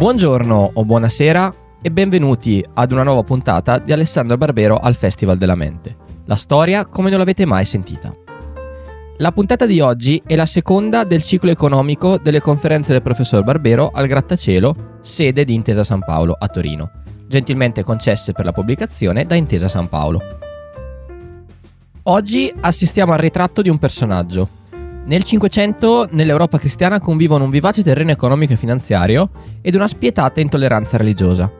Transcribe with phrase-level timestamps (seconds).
[0.00, 5.54] Buongiorno o buonasera e benvenuti ad una nuova puntata di Alessandro Barbero al Festival della
[5.54, 5.94] Mente.
[6.24, 8.10] La storia come non l'avete mai sentita.
[9.18, 13.90] La puntata di oggi è la seconda del ciclo economico delle conferenze del professor Barbero
[13.92, 16.90] al Grattacielo, sede di Intesa San Paolo a Torino,
[17.28, 20.22] gentilmente concesse per la pubblicazione da Intesa San Paolo.
[22.04, 24.48] Oggi assistiamo al ritratto di un personaggio,
[25.04, 30.96] nel Cinquecento nell'Europa cristiana convivono un vivace terreno economico e finanziario ed una spietata intolleranza
[30.96, 31.50] religiosa.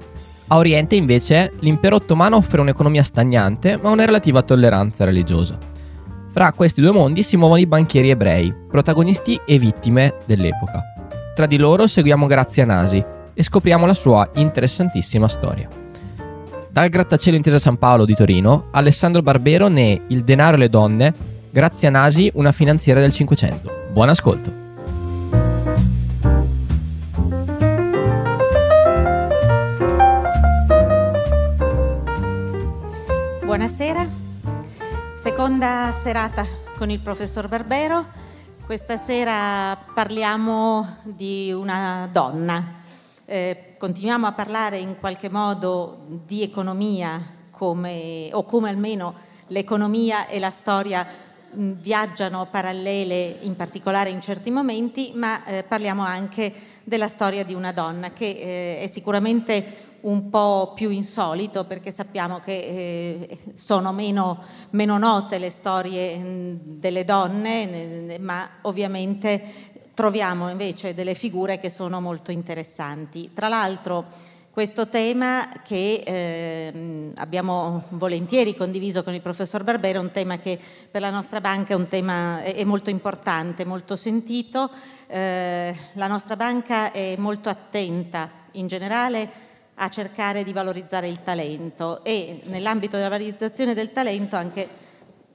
[0.48, 5.58] A Oriente invece l'impero ottomano offre un'economia stagnante ma una relativa tolleranza religiosa.
[6.32, 10.82] Fra questi due mondi si muovono i banchieri ebrei, protagonisti e vittime dell'epoca.
[11.34, 15.68] Tra di loro seguiamo Grazia Nasi e scopriamo la sua interessantissima storia.
[16.70, 21.14] Dal grattacielo Intesa San Paolo di Torino, Alessandro Barbero ne Il denaro e le donne
[21.52, 23.88] Grazie a Nasi, una finanziera del Cinquecento.
[23.90, 24.52] Buon ascolto.
[33.42, 34.06] Buonasera,
[35.16, 38.06] seconda serata con il professor Barbero.
[38.64, 42.74] Questa sera parliamo di una donna.
[43.24, 47.20] Eh, continuiamo a parlare in qualche modo di economia
[47.50, 49.14] come, o come almeno
[49.48, 51.04] l'economia e la storia
[51.52, 56.52] viaggiano parallele in particolare in certi momenti, ma eh, parliamo anche
[56.84, 62.38] della storia di una donna che eh, è sicuramente un po' più insolito perché sappiamo
[62.38, 64.38] che eh, sono meno,
[64.70, 72.00] meno, note le storie mh, delle donne, ma ovviamente troviamo invece delle figure che sono
[72.00, 73.32] molto interessanti.
[73.34, 74.06] Tra l'altro
[74.52, 80.58] questo tema che eh, abbiamo volentieri condiviso con il professor Barbero, è un tema che
[80.90, 84.68] per la nostra banca è, tema, è molto importante, molto sentito.
[85.06, 92.02] Eh, la nostra banca è molto attenta in generale a cercare di valorizzare il talento
[92.02, 94.68] e nell'ambito della valorizzazione del talento anche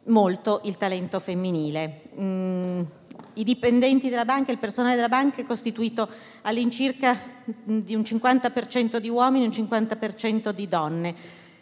[0.04, 2.02] molto il talento femminile.
[2.20, 2.82] Mm,
[3.36, 6.08] i dipendenti della banca, il personale della banca è costituito
[6.44, 11.16] all'incirca di un 50% di uomini e un 50% di donne.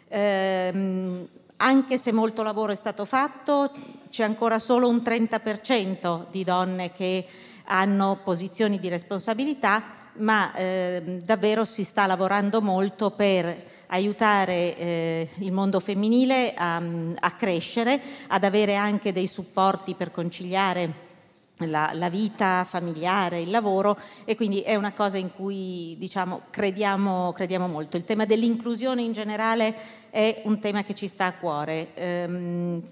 [0.08, 3.70] Eh, anche se molto lavoro è stato fatto,
[4.10, 7.26] c'è ancora solo un 30% di donne che
[7.66, 9.82] hanno posizioni di responsabilità,
[10.18, 17.30] ma eh, davvero si sta lavorando molto per aiutare eh, il mondo femminile a, a
[17.32, 21.12] crescere, ad avere anche dei supporti per conciliare
[21.58, 27.32] la, la, vita familiare, il lavoro e quindi è una cosa in cui diciamo, crediamo,
[27.32, 27.96] crediamo, molto.
[27.96, 29.74] Il tema dell'inclusione in generale
[30.10, 31.94] è un tema che ci sta a cuore.
[31.94, 32.82] Ehm,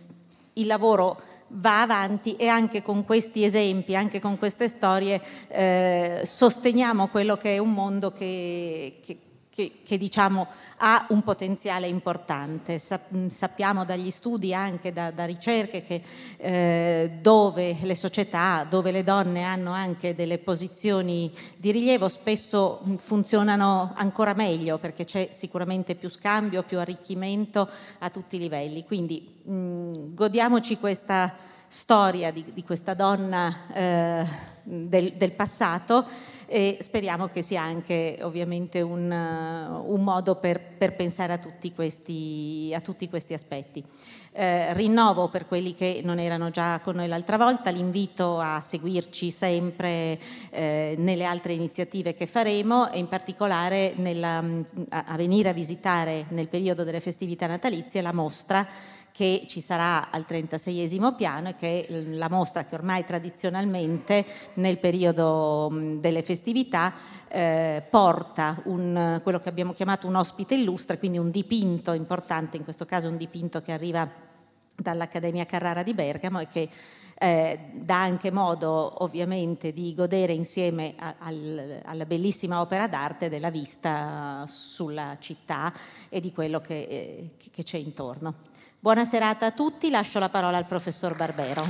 [0.54, 1.20] il lavoro
[1.54, 7.56] va avanti e anche con questi esempi, anche con queste storie eh, sosteniamo quello che
[7.56, 9.18] è un mondo che, che
[9.54, 10.46] che, che diciamo,
[10.78, 12.78] ha un potenziale importante.
[12.78, 16.02] sappiamo dagli studi, anche da, da ricerche, che
[16.38, 23.92] eh, dove le società, dove le donne hanno anche delle posizioni di rilievo, spesso funzionano
[23.96, 27.68] ancora meglio perché c'è sicuramente più scambio, più arricchimento
[27.98, 28.84] a tutti i livelli.
[28.86, 31.34] Quindi mh, godiamoci questa
[31.66, 34.26] storia di, di questa donna eh,
[34.62, 36.06] del, del passato
[36.52, 42.70] e speriamo che sia anche ovviamente un, un modo per, per pensare a tutti questi,
[42.76, 43.82] a tutti questi aspetti.
[44.34, 49.30] Eh, rinnovo per quelli che non erano già con noi l'altra volta l'invito a seguirci
[49.30, 50.18] sempre
[50.50, 56.24] eh, nelle altre iniziative che faremo e in particolare nella, a, a venire a visitare
[56.28, 58.66] nel periodo delle festività natalizie la mostra
[59.12, 64.24] che ci sarà al 36esimo piano e che è la mostra che ormai tradizionalmente
[64.54, 66.92] nel periodo delle festività
[67.28, 72.64] eh, porta un, quello che abbiamo chiamato un ospite illustre, quindi un dipinto importante, in
[72.64, 74.10] questo caso un dipinto che arriva
[74.74, 76.68] dall'Accademia Carrara di Bergamo e che
[77.18, 83.50] eh, dà anche modo ovviamente di godere insieme a, al, alla bellissima opera d'arte della
[83.50, 85.72] vista sulla città
[86.08, 88.50] e di quello che, eh, che c'è intorno.
[88.82, 91.64] Buona serata a tutti, lascio la parola al professor Barbero.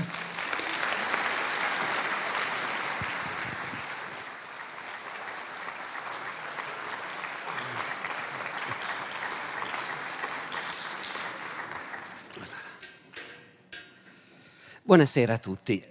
[14.80, 15.84] Buonasera a tutti.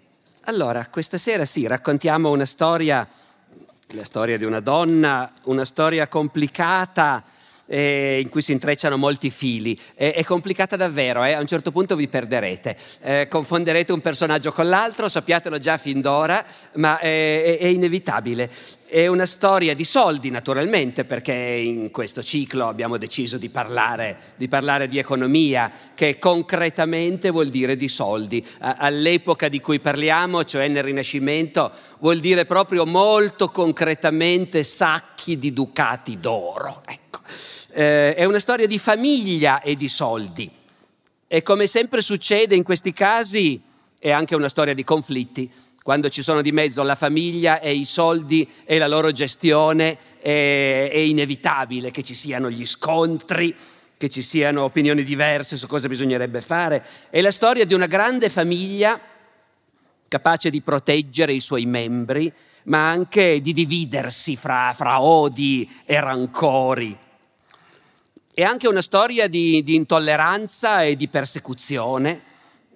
[0.46, 3.08] Allora, questa sera sì, raccontiamo una storia,
[3.90, 7.24] la storia di una donna, una storia complicata,
[7.72, 9.80] eh, in cui si intrecciano molti fili.
[9.94, 11.32] È, è complicata davvero, eh?
[11.32, 16.02] a un certo punto vi perderete, eh, confonderete un personaggio con l'altro, sappiatelo già fin
[16.02, 18.52] d'ora, ma è, è inevitabile.
[18.92, 24.50] È una storia di soldi, naturalmente, perché in questo ciclo abbiamo deciso di parlare, di
[24.50, 28.46] parlare di, economia, che concretamente vuol dire di soldi.
[28.60, 36.20] All'epoca di cui parliamo, cioè nel Rinascimento, vuol dire proprio molto concretamente sacchi di ducati
[36.20, 36.84] d'oro.
[36.86, 37.01] Ecco.
[37.74, 40.50] Eh, è una storia di famiglia e di soldi.
[41.28, 43.62] E come sempre succede in questi casi,
[44.00, 45.50] è anche una storia di conflitti
[45.84, 50.90] quando ci sono di mezzo la famiglia e i soldi e la loro gestione, è,
[50.92, 53.56] è inevitabile che ci siano gli scontri,
[53.98, 56.86] che ci siano opinioni diverse su cosa bisognerebbe fare.
[57.10, 59.00] È la storia di una grande famiglia
[60.08, 62.32] capace di proteggere i suoi membri,
[62.66, 66.96] ma anche di dividersi fra, fra odi e rancori.
[68.34, 72.22] È anche una storia di, di intolleranza e di persecuzione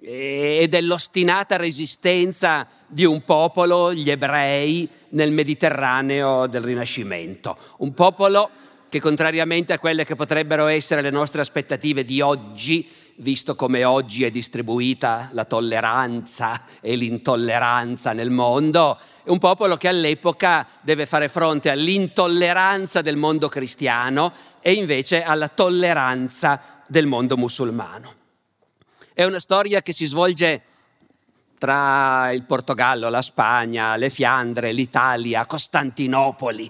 [0.02, 7.57] e dell'ostinata resistenza di un popolo, gli ebrei, nel Mediterraneo del Rinascimento.
[7.78, 8.50] Un popolo
[8.90, 12.86] che contrariamente a quelle che potrebbero essere le nostre aspettative di oggi,
[13.18, 19.88] visto come oggi è distribuita la tolleranza e l'intolleranza nel mondo, è un popolo che
[19.88, 28.14] all'epoca deve fare fronte all'intolleranza del mondo cristiano e invece alla tolleranza del mondo musulmano.
[29.14, 30.62] È una storia che si svolge
[31.58, 36.70] tra il Portogallo, la Spagna, le Fiandre, l'Italia, Costantinopoli.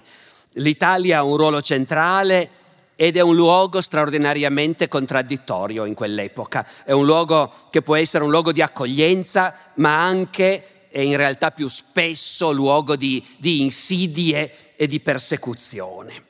[0.52, 2.48] L'Italia ha un ruolo centrale
[2.96, 6.66] ed è un luogo straordinariamente contraddittorio in quell'epoca.
[6.84, 11.50] È un luogo che può essere un luogo di accoglienza, ma anche e in realtà
[11.50, 16.24] più spesso luogo di, di insidie e di persecuzione.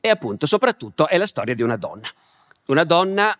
[0.00, 2.08] E appunto, soprattutto, è la storia di una donna.
[2.68, 3.38] Una donna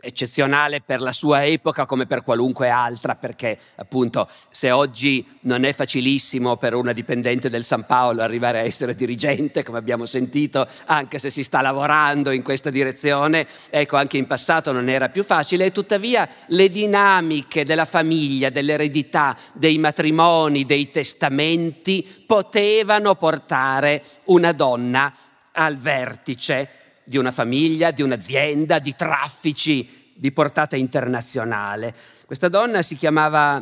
[0.00, 5.72] eccezionale per la sua epoca come per qualunque altra, perché appunto se oggi non è
[5.72, 11.18] facilissimo per una dipendente del San Paolo arrivare a essere dirigente, come abbiamo sentito, anche
[11.18, 15.66] se si sta lavorando in questa direzione, ecco anche in passato non era più facile.
[15.66, 25.12] E tuttavia le dinamiche della famiglia, dell'eredità, dei matrimoni, dei testamenti potevano portare una donna
[25.52, 26.79] al vertice
[27.10, 31.92] di una famiglia, di un'azienda, di traffici di portata internazionale.
[32.24, 33.60] Questa donna si chiamava,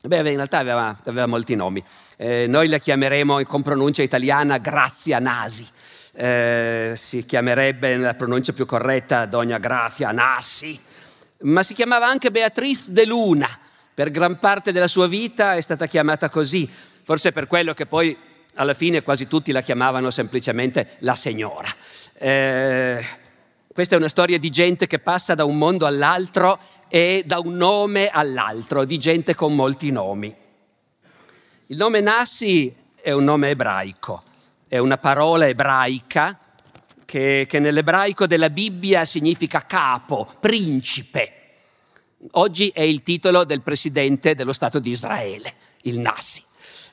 [0.00, 1.84] beh, in realtà aveva, aveva molti nomi,
[2.16, 5.68] eh, noi la chiameremo con pronuncia italiana Grazia Nasi.
[6.12, 10.80] Eh, si chiamerebbe nella pronuncia più corretta Donna Grazia Nasi,
[11.40, 13.48] ma si chiamava anche Beatriz de Luna.
[13.92, 16.66] Per gran parte della sua vita è stata chiamata così,
[17.02, 18.16] forse per quello che poi
[18.54, 21.68] alla fine quasi tutti la chiamavano semplicemente la signora.
[22.22, 23.02] Eh,
[23.72, 27.56] questa è una storia di gente che passa da un mondo all'altro e da un
[27.56, 30.34] nome all'altro, di gente con molti nomi.
[31.68, 34.22] Il nome Nassi è un nome ebraico,
[34.68, 36.38] è una parola ebraica
[37.06, 41.32] che, che nell'ebraico della Bibbia significa capo, principe.
[42.32, 46.48] Oggi è il titolo del presidente dello Stato di Israele, il Nassi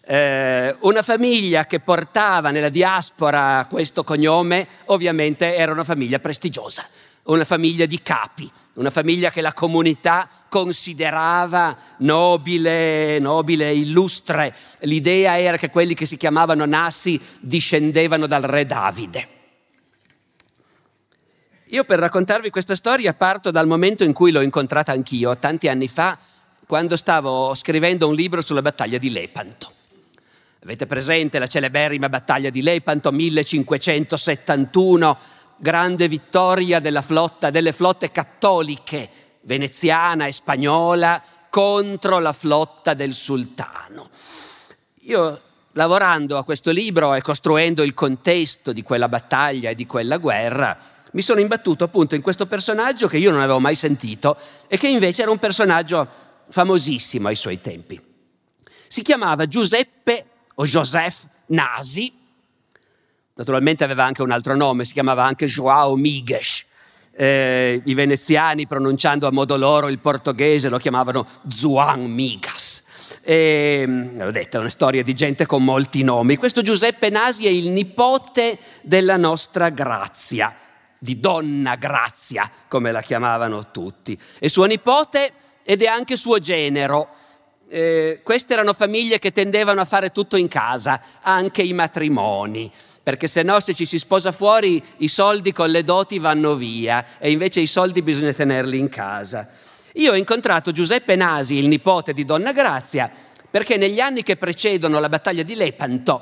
[0.10, 6.88] eh, una famiglia che portava nella diaspora questo cognome ovviamente era una famiglia prestigiosa,
[7.24, 14.56] una famiglia di capi, una famiglia che la comunità considerava nobile, nobile, illustre.
[14.82, 19.28] L'idea era che quelli che si chiamavano Nassi discendevano dal re Davide.
[21.72, 25.90] Io per raccontarvi questa storia parto dal momento in cui l'ho incontrata anch'io, tanti anni
[25.90, 26.18] fa,
[26.66, 29.76] quando stavo scrivendo un libro sulla battaglia di Lepanto.
[30.68, 35.18] Avete presente la celeberrima battaglia di Lepanto 1571,
[35.56, 39.10] grande vittoria flotta, delle flotte cattoliche
[39.44, 44.10] veneziana e spagnola contro la flotta del sultano.
[45.04, 50.18] Io lavorando a questo libro e costruendo il contesto di quella battaglia e di quella
[50.18, 50.78] guerra,
[51.14, 54.36] mi sono imbattuto appunto in questo personaggio che io non avevo mai sentito
[54.68, 56.06] e che invece era un personaggio
[56.50, 58.02] famosissimo ai suoi tempi.
[58.90, 62.12] Si chiamava Giuseppe o Joseph Nasi,
[63.36, 66.66] naturalmente aveva anche un altro nome, si chiamava anche Joao Migues.
[67.20, 72.84] Eh, I veneziani, pronunciando a modo loro il portoghese, lo chiamavano Zuan Migas.
[73.22, 76.38] E, ho detto, è una storia di gente con molti nomi.
[76.38, 80.56] Questo Giuseppe Nasi è il nipote della nostra Grazia,
[80.98, 84.20] di Donna Grazia, come la chiamavano tutti.
[84.40, 85.34] È suo nipote
[85.64, 87.10] ed è anche suo genero
[87.70, 92.72] eh, queste erano famiglie che tendevano a fare tutto in casa, anche i matrimoni.
[93.08, 97.06] perché se no se ci si sposa fuori i soldi con le doti vanno via
[97.20, 99.48] e invece i soldi bisogna tenerli in casa.
[99.94, 103.10] Io ho incontrato Giuseppe Nasi, il nipote di Donna Grazia,
[103.50, 106.22] perché negli anni che precedono la battaglia di Lepanto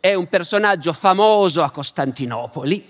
[0.00, 2.86] è un personaggio famoso a Costantinopoli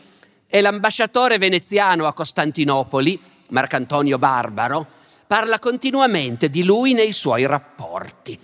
[0.46, 4.86] e l'ambasciatore veneziano a Costantinopoli, Marcantonio Barbaro,
[5.26, 8.38] parla continuamente di lui nei suoi rapporti.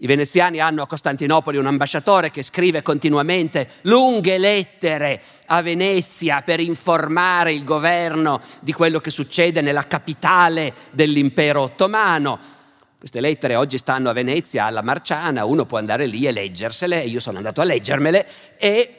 [0.00, 6.60] I veneziani hanno a Costantinopoli un ambasciatore che scrive continuamente lunghe lettere a Venezia per
[6.60, 12.38] informare il governo di quello che succede nella capitale dell'impero ottomano.
[12.96, 17.20] Queste lettere oggi stanno a Venezia, alla Marciana, uno può andare lì e leggersele, io
[17.20, 18.96] sono andato a leggermele e,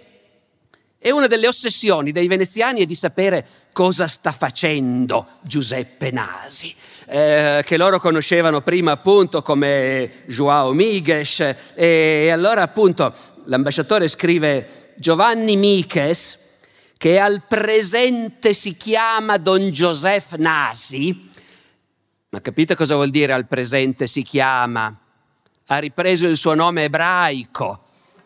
[0.97, 6.75] e una delle ossessioni dei veneziani è di sapere cosa sta facendo Giuseppe Nasi
[7.09, 13.13] eh, che loro conoscevano prima appunto come Joao Migues e, e allora appunto
[13.45, 16.47] l'ambasciatore scrive Giovanni Miches
[16.97, 21.29] che al presente si chiama Don Joseph Nasi,
[22.29, 24.95] ma capite cosa vuol dire al presente si chiama?
[25.65, 27.85] Ha ripreso il suo nome ebraico,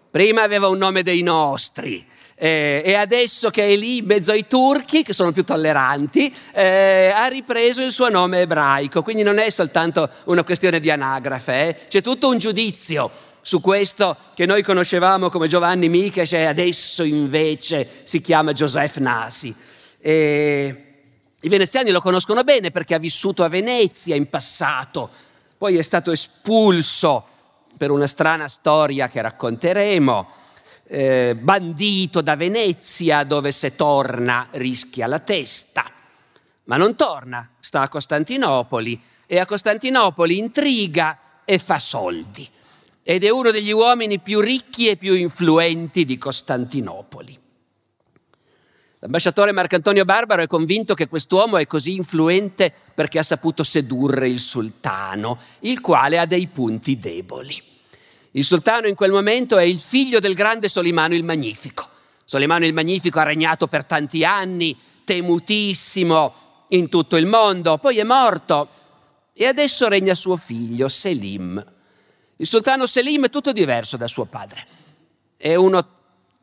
[0.09, 2.05] prima aveva un nome dei nostri,
[2.43, 7.09] eh, e adesso che è lì in mezzo ai turchi, che sono più tolleranti, eh,
[7.15, 9.01] ha ripreso il suo nome ebraico.
[9.01, 11.87] Quindi non è soltanto una questione di anagrafe, eh.
[11.87, 13.09] c'è tutto un giudizio
[13.39, 19.55] su questo che noi conoscevamo come Giovanni Miches e adesso invece si chiama Joseph Nasi.
[20.01, 20.85] E
[21.39, 25.09] I veneziani lo conoscono bene perché ha vissuto a Venezia in passato,
[25.57, 27.25] poi è stato espulso
[27.77, 30.41] per una strana storia che racconteremo
[30.93, 35.89] eh, bandito da Venezia dove se torna rischia la testa.
[36.65, 42.47] Ma non torna, sta a Costantinopoli e a Costantinopoli intriga e fa soldi.
[43.01, 47.39] Ed è uno degli uomini più ricchi e più influenti di Costantinopoli.
[48.99, 54.39] L'ambasciatore Marcantonio Barbaro è convinto che quest'uomo è così influente perché ha saputo sedurre il
[54.39, 57.72] sultano, il quale ha dei punti deboli.
[58.35, 61.87] Il sultano in quel momento è il figlio del grande Solimano il Magnifico.
[62.25, 66.33] Solimano il Magnifico ha regnato per tanti anni, temutissimo
[66.69, 68.69] in tutto il mondo, poi è morto
[69.33, 71.63] e adesso regna suo figlio Selim.
[72.37, 74.65] Il sultano Selim è tutto diverso da suo padre.
[75.37, 75.87] È uno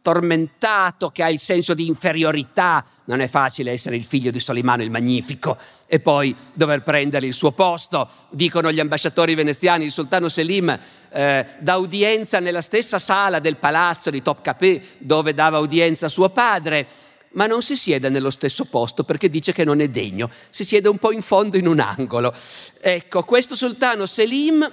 [0.03, 2.85] tormentato, che ha il senso di inferiorità.
[3.05, 7.35] Non è facile essere il figlio di Solimano il Magnifico e poi dover prendere il
[7.35, 8.09] suo posto.
[8.31, 10.79] Dicono gli ambasciatori veneziani, il sultano Selim
[11.11, 16.87] eh, dà udienza nella stessa sala del palazzo di Topkapi dove dava udienza suo padre,
[17.33, 20.89] ma non si siede nello stesso posto perché dice che non è degno, si siede
[20.89, 22.33] un po' in fondo in un angolo.
[22.81, 24.73] Ecco, questo sultano Selim,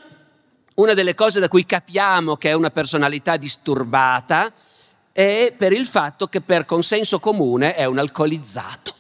[0.76, 4.52] una delle cose da cui capiamo che è una personalità disturbata,
[5.18, 8.94] è per il fatto che per consenso comune è un alcolizzato.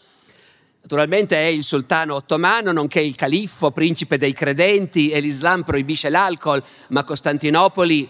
[0.81, 6.63] Naturalmente è il sultano ottomano, nonché il califfo, principe dei credenti, e l'Islam proibisce l'alcol,
[6.87, 8.09] ma Costantinopoli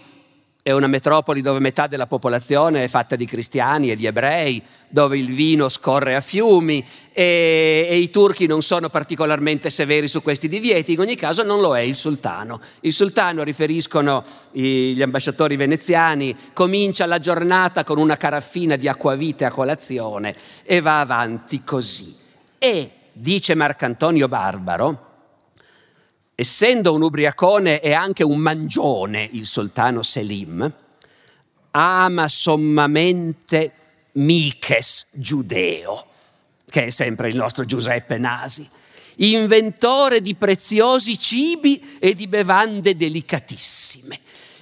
[0.68, 5.16] è una metropoli dove metà della popolazione è fatta di cristiani e di ebrei, dove
[5.16, 10.46] il vino scorre a fiumi e, e, i turchi non sono particolarmente severi su questi
[10.46, 12.60] divieti, in ogni caso non lo è il sultano.
[12.80, 14.22] Il sultano, riferiscono
[14.52, 21.00] gli ambasciatori veneziani, comincia la giornata con una caraffina di acquavite a colazione e va
[21.00, 22.14] avanti così.
[22.58, 25.07] E, dice Marcantonio Barbaro,
[26.40, 30.72] essendo un ubriacone e anche un mangione il sultano Selim,
[31.72, 33.72] ama sommamente
[34.12, 36.06] Miches giudeo,
[36.70, 38.68] che è sempre il nostro Giuseppe Nasi,
[39.16, 44.20] inventore di preziosi cibi e di bevande delicatissime.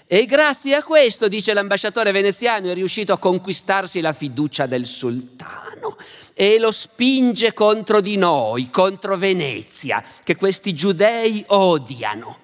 [0.09, 5.97] E grazie a questo, dice l'ambasciatore veneziano, è riuscito a conquistarsi la fiducia del sultano
[6.33, 12.39] e lo spinge contro di noi, contro Venezia, che questi giudei odiano.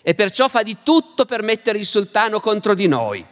[0.00, 3.24] E perciò fa di tutto per mettere il sultano contro di noi,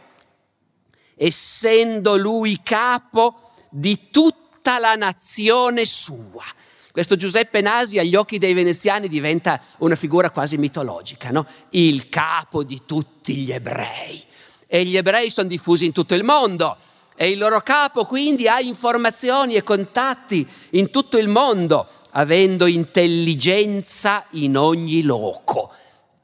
[1.15, 3.39] essendo lui capo
[3.71, 6.45] di tutta la nazione sua.
[6.91, 11.45] Questo Giuseppe Nasi agli occhi dei veneziani diventa una figura quasi mitologica, no?
[11.69, 14.21] il capo di tutti gli ebrei.
[14.67, 16.77] E gli ebrei sono diffusi in tutto il mondo
[17.15, 24.25] e il loro capo quindi ha informazioni e contatti in tutto il mondo, avendo intelligenza
[24.31, 25.71] in ogni loco.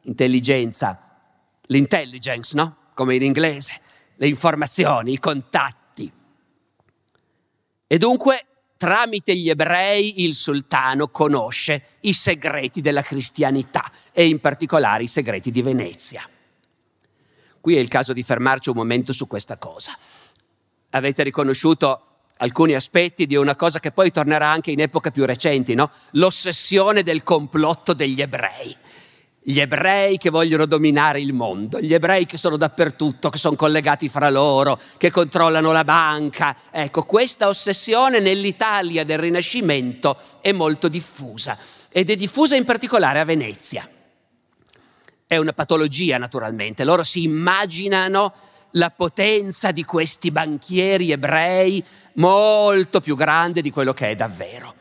[0.04, 1.00] Intelligenza,
[1.68, 2.76] l'intelligence, no?
[2.94, 3.80] Come in inglese,
[4.16, 6.12] le informazioni, i contatti.
[7.86, 8.47] E dunque
[8.77, 15.51] tramite gli ebrei il sultano conosce i segreti della cristianità e in particolare i segreti
[15.51, 16.27] di Venezia.
[17.60, 19.98] Qui è il caso di fermarci un momento su questa cosa.
[20.91, 22.03] avete riconosciuto
[22.38, 25.89] alcuni aspetti di una cosa che poi tornerà anche in epoche più recenti, no?
[26.12, 28.75] l'ossessione del complotto degli ebrei.
[29.50, 34.10] Gli ebrei che vogliono dominare il mondo, gli ebrei che sono dappertutto, che sono collegati
[34.10, 36.54] fra loro, che controllano la banca.
[36.70, 41.58] Ecco, questa ossessione nell'Italia del Rinascimento è molto diffusa
[41.89, 43.89] ed è diffusa in particolare a Venezia.
[45.25, 48.34] È una patologia naturalmente, loro si immaginano
[48.72, 51.82] la potenza di questi banchieri ebrei
[52.16, 54.75] molto più grande di quello che è davvero.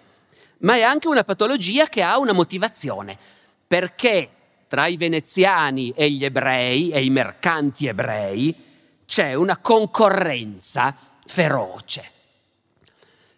[0.62, 3.16] Ma è anche una patologia che ha una motivazione,
[3.64, 4.30] perché
[4.68, 8.54] tra i veneziani e gli ebrei e i mercanti ebrei
[9.06, 10.94] c'è una concorrenza
[11.25, 12.11] feroce.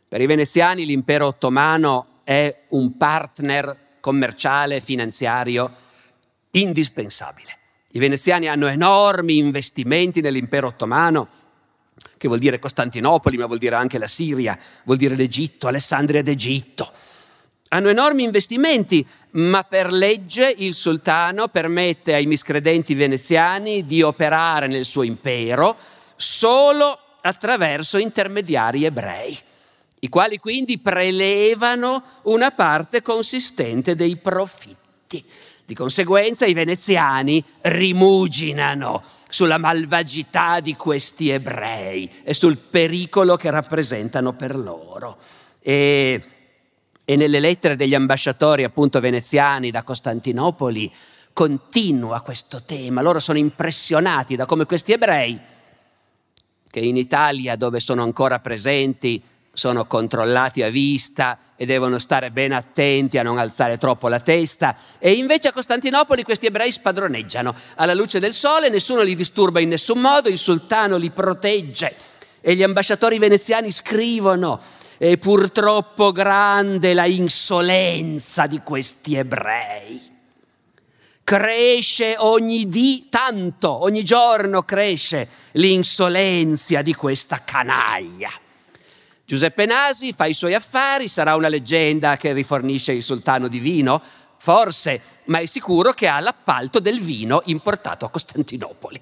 [0.08, 5.70] Per i veneziani l'impero ottomano è un partner commerciale e finanziario
[6.52, 7.56] indispensabile.
[7.92, 11.28] I veneziani hanno enormi investimenti nell'impero ottomano,
[12.16, 16.90] che vuol dire Costantinopoli, ma vuol dire anche la Siria, vuol dire l'Egitto, Alessandria d'Egitto.
[17.68, 24.86] Hanno enormi investimenti, ma per legge il sultano permette ai miscredenti veneziani di operare nel
[24.86, 25.76] suo impero
[26.16, 29.38] solo attraverso intermediari ebrei,
[30.00, 35.22] i quali quindi prelevano una parte consistente dei profitti.
[35.66, 44.32] Di conseguenza i veneziani rimuginano sulla malvagità di questi ebrei e sul pericolo che rappresentano
[44.32, 45.18] per loro.
[45.60, 46.22] E,
[47.10, 50.92] e nelle lettere degli ambasciatori appunto veneziani da Costantinopoli
[51.32, 53.00] continua questo tema.
[53.00, 55.40] Loro sono impressionati da come questi ebrei,
[56.70, 62.52] che in Italia dove sono ancora presenti sono controllati a vista e devono stare ben
[62.52, 64.76] attenti a non alzare troppo la testa.
[64.98, 69.70] E invece a Costantinopoli questi ebrei spadroneggiano alla luce del sole, nessuno li disturba in
[69.70, 71.96] nessun modo, il sultano li protegge
[72.42, 74.60] e gli ambasciatori veneziani scrivono.
[74.98, 80.16] È purtroppo grande la insolenza di questi ebrei.
[81.22, 88.30] Cresce ogni dì, tanto, ogni giorno cresce l'insolenzia di questa canaglia.
[89.24, 94.02] Giuseppe Nasi fa i suoi affari, sarà una leggenda che rifornisce il sultano di vino,
[94.38, 99.00] forse, ma è sicuro che ha l'appalto del vino importato a Costantinopoli.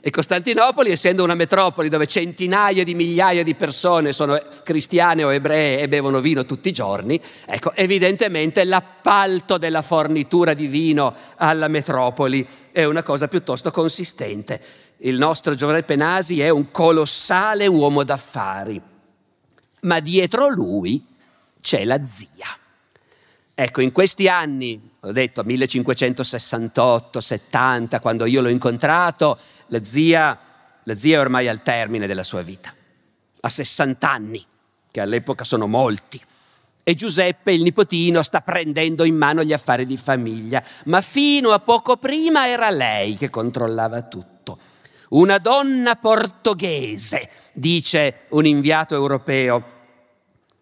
[0.00, 5.80] E Costantinopoli, essendo una metropoli dove centinaia di migliaia di persone sono cristiane o ebree
[5.80, 12.46] e bevono vino tutti i giorni, ecco, evidentemente l'appalto della fornitura di vino alla metropoli
[12.70, 14.60] è una cosa piuttosto consistente.
[14.98, 18.82] Il nostro Giuseppe Nasi è un colossale uomo d'affari
[19.80, 21.04] ma dietro lui
[21.60, 22.46] c'è la zia.
[23.60, 30.38] Ecco, in questi anni, ho detto 1568-70, quando io l'ho incontrato, la zia,
[30.84, 32.72] la zia è ormai al termine della sua vita,
[33.40, 34.46] ha 60 anni,
[34.92, 36.22] che all'epoca sono molti.
[36.84, 41.58] E Giuseppe, il nipotino, sta prendendo in mano gli affari di famiglia, ma fino a
[41.58, 44.56] poco prima era lei che controllava tutto.
[45.08, 49.77] Una donna portoghese, dice un inviato europeo.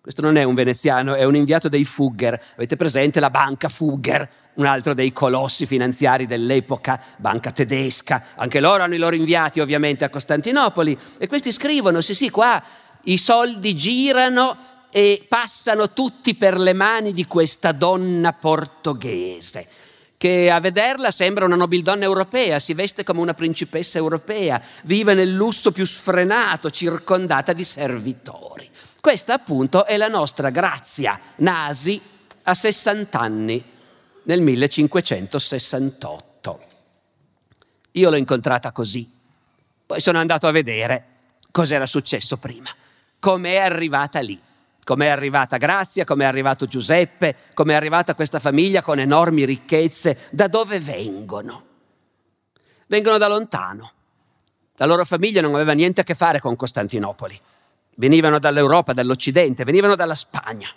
[0.07, 2.41] Questo non è un veneziano, è un inviato dei Fugger.
[2.55, 8.27] Avete presente la banca Fugger, un altro dei colossi finanziari dell'epoca, banca tedesca.
[8.37, 12.63] Anche loro hanno i loro inviati ovviamente a Costantinopoli e questi scrivono, sì sì, qua
[13.03, 14.57] i soldi girano
[14.93, 19.67] e passano tutti per le mani di questa donna portoghese
[20.17, 25.35] che a vederla sembra una nobildonna europea, si veste come una principessa europea, vive nel
[25.35, 28.66] lusso più sfrenato, circondata di servitori.
[29.07, 32.03] Questa appunto è la nostra Grazia Nasi
[32.43, 33.65] a 60 anni
[34.25, 36.61] nel 1568.
[37.93, 39.09] Io l'ho incontrata così,
[39.87, 41.05] poi sono andato a vedere
[41.53, 42.69] cos'era successo prima,
[43.21, 44.43] com'è arrivata lì
[44.83, 49.45] come è arrivata Grazia, come è arrivato Giuseppe, come è arrivata questa famiglia con enormi
[49.45, 51.65] ricchezze, da dove vengono?
[52.89, 53.93] Vengono da lontano.
[54.75, 57.41] La loro famiglia non aveva niente a che fare con Costantinopoli.
[57.97, 60.69] Venivano dall'Europa, dall'Occidente, venivano dalla Spagna.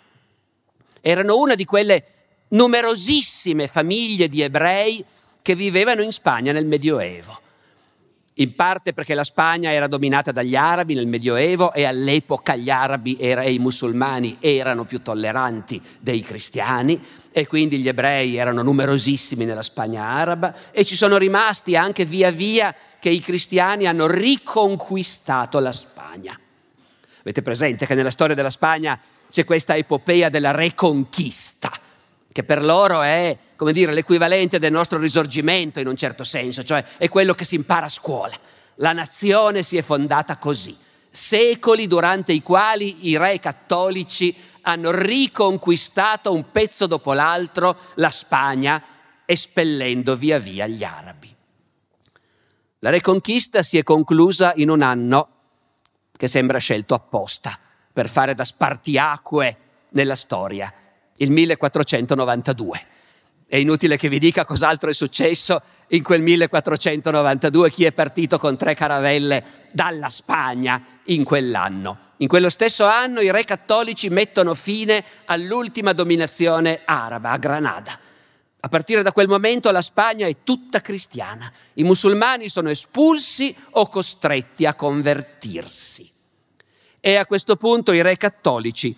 [1.02, 2.04] Erano una di quelle
[2.50, 5.04] numerosissime famiglie di ebrei
[5.42, 7.48] che vivevano in Spagna nel Medioevo
[8.40, 13.16] in parte perché la Spagna era dominata dagli arabi nel Medioevo e all'epoca gli arabi
[13.16, 17.00] e i musulmani erano più tolleranti dei cristiani
[17.32, 22.32] e quindi gli ebrei erano numerosissimi nella Spagna araba e ci sono rimasti anche via
[22.32, 26.40] via che i cristiani hanno riconquistato la Spagna.
[27.20, 31.72] Avete presente che nella storia della Spagna c'è questa epopea della reconquista?
[32.32, 36.84] che per loro è, come dire, l'equivalente del nostro risorgimento in un certo senso, cioè
[36.98, 38.34] è quello che si impara a scuola.
[38.76, 40.78] La nazione si è fondata così,
[41.10, 48.82] secoli durante i quali i re cattolici hanno riconquistato un pezzo dopo l'altro la Spagna,
[49.26, 51.36] espellendo via via gli arabi.
[52.80, 55.39] La reconquista si è conclusa in un anno
[56.20, 57.58] che sembra scelto apposta
[57.94, 59.58] per fare da spartiacque
[59.92, 60.70] nella storia,
[61.16, 62.88] il 1492.
[63.48, 68.58] È inutile che vi dica cos'altro è successo in quel 1492, chi è partito con
[68.58, 71.98] tre caravelle dalla Spagna in quell'anno.
[72.18, 77.98] In quello stesso anno i re cattolici mettono fine all'ultima dominazione araba a Granada.
[78.62, 81.52] A partire da quel momento la Spagna è tutta cristiana.
[81.76, 86.12] I musulmani sono espulsi o costretti a convertirsi.
[87.00, 88.94] E a questo punto i re cattolici,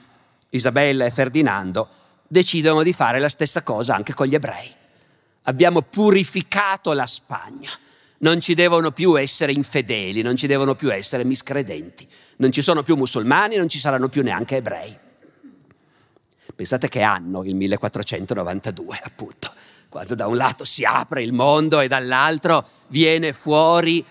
[0.49, 1.87] Isabella e Ferdinando,
[2.27, 4.73] decidono di fare la stessa cosa anche con gli ebrei.
[5.43, 7.69] Abbiamo purificato la Spagna.
[8.19, 12.07] Non ci devono più essere infedeli, non ci devono più essere miscredenti.
[12.37, 14.97] Non ci sono più musulmani, non ci saranno più neanche ebrei.
[16.61, 19.51] Pensate che anno il 1492, appunto,
[19.89, 24.05] quando da un lato si apre il mondo e dall'altro viene fuori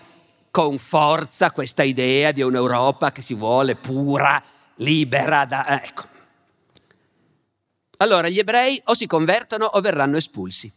[0.51, 4.43] con forza questa idea di un'Europa che si vuole pura,
[4.75, 5.65] libera da...
[5.65, 6.03] Eh, ecco.
[7.99, 10.69] Allora gli ebrei o si convertono o verranno espulsi.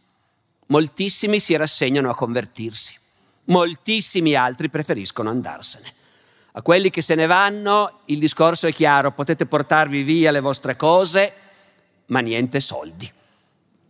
[0.67, 2.97] Moltissimi si rassegnano a convertirsi,
[3.47, 5.93] moltissimi altri preferiscono andarsene.
[6.53, 10.77] A quelli che se ne vanno il discorso è chiaro, potete portarvi via le vostre
[10.77, 11.43] cose,
[12.07, 13.11] ma niente soldi.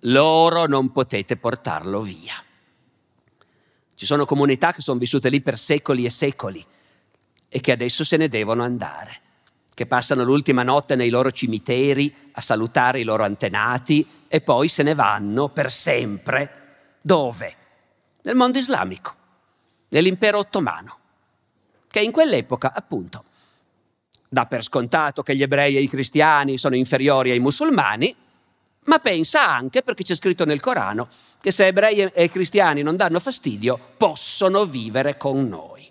[0.01, 2.33] Loro non potete portarlo via.
[3.95, 6.65] Ci sono comunità che sono vissute lì per secoli e secoli
[7.47, 9.21] e che adesso se ne devono andare,
[9.73, 14.83] che passano l'ultima notte nei loro cimiteri a salutare i loro antenati e poi se
[14.83, 16.63] ne vanno per sempre.
[17.01, 17.55] Dove?
[18.23, 19.15] Nel mondo islamico,
[19.89, 20.97] nell'impero ottomano,
[21.87, 23.23] che in quell'epoca appunto
[24.35, 28.13] dà per scontato che gli ebrei e i cristiani sono inferiori ai musulmani,
[28.83, 31.07] ma pensa anche, perché c'è scritto nel Corano,
[31.39, 35.89] che se ebrei e cristiani non danno fastidio, possono vivere con noi.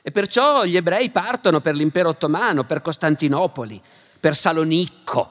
[0.00, 3.78] E perciò gli ebrei partono per l'impero ottomano, per Costantinopoli,
[4.18, 5.30] per Salonicco,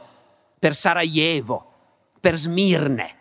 [0.60, 1.74] per Sarajevo,
[2.19, 3.15] per Smirne,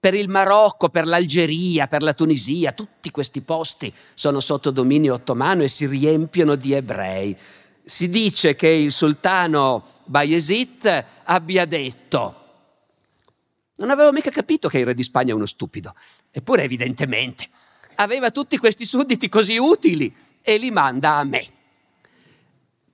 [0.00, 2.72] per il Marocco, per l'Algeria, per la Tunisia.
[2.72, 7.36] Tutti questi posti sono sotto dominio ottomano e si riempiono di ebrei
[7.90, 12.36] si dice che il sultano Bayezid abbia detto
[13.78, 15.94] non avevo mica capito che il re di Spagna è uno stupido,
[16.30, 17.48] eppure evidentemente
[17.96, 21.44] aveva tutti questi sudditi così utili e li manda a me.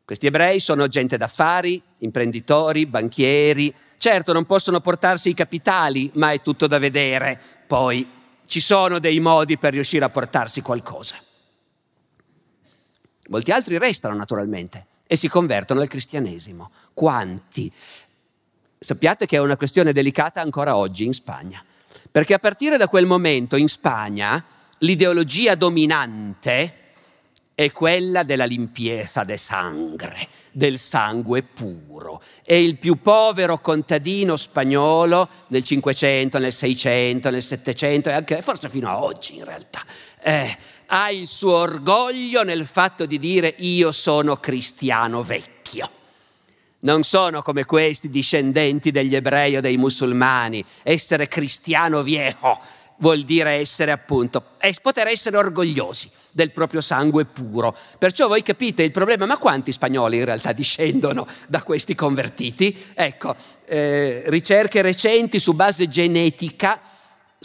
[0.02, 6.40] Questi ebrei sono gente d'affari, imprenditori, banchieri, certo non possono portarsi i capitali, ma è
[6.40, 8.08] tutto da vedere, poi
[8.46, 11.25] ci sono dei modi per riuscire a portarsi qualcosa.
[13.28, 16.70] Molti altri restano naturalmente e si convertono al cristianesimo.
[16.94, 17.72] Quanti?
[18.78, 21.64] Sappiate che è una questione delicata ancora oggi in Spagna,
[22.10, 24.44] perché a partire da quel momento in Spagna
[24.78, 26.84] l'ideologia dominante
[27.56, 32.20] è quella della limpieza de sangre, del sangue puro.
[32.44, 38.68] E il più povero contadino spagnolo nel 500, nel 600, nel 700 e anche forse
[38.68, 39.82] fino a oggi in realtà.
[40.22, 40.54] Eh,
[40.86, 45.90] ha il suo orgoglio nel fatto di dire io sono cristiano vecchio.
[46.80, 50.64] Non sono come questi discendenti degli ebrei o dei musulmani.
[50.82, 52.60] Essere cristiano viejo
[52.98, 54.42] vuol dire essere appunto,
[54.82, 57.76] poter essere orgogliosi del proprio sangue puro.
[57.98, 62.76] Perciò voi capite il problema, ma quanti spagnoli in realtà discendono da questi convertiti?
[62.94, 66.78] Ecco, eh, ricerche recenti su base genetica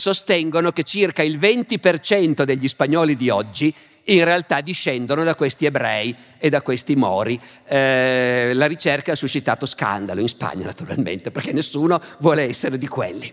[0.01, 3.73] sostengono che circa il 20% degli spagnoli di oggi
[4.05, 7.39] in realtà discendono da questi ebrei e da questi mori.
[7.65, 13.31] Eh, la ricerca ha suscitato scandalo in Spagna naturalmente perché nessuno vuole essere di quelli.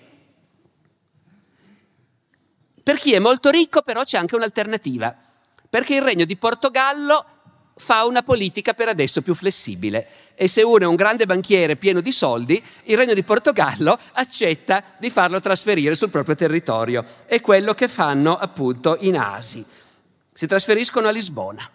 [2.83, 5.17] Per chi è molto ricco però c'è anche un'alternativa,
[5.71, 7.25] perché il regno di Portogallo
[7.79, 12.01] fa una politica per adesso più flessibile e se uno è un grande banchiere pieno
[12.01, 17.05] di soldi, il Regno di Portogallo accetta di farlo trasferire sul proprio territorio.
[17.27, 19.65] È quello che fanno appunto in Asi.
[20.33, 21.69] Si trasferiscono a Lisbona.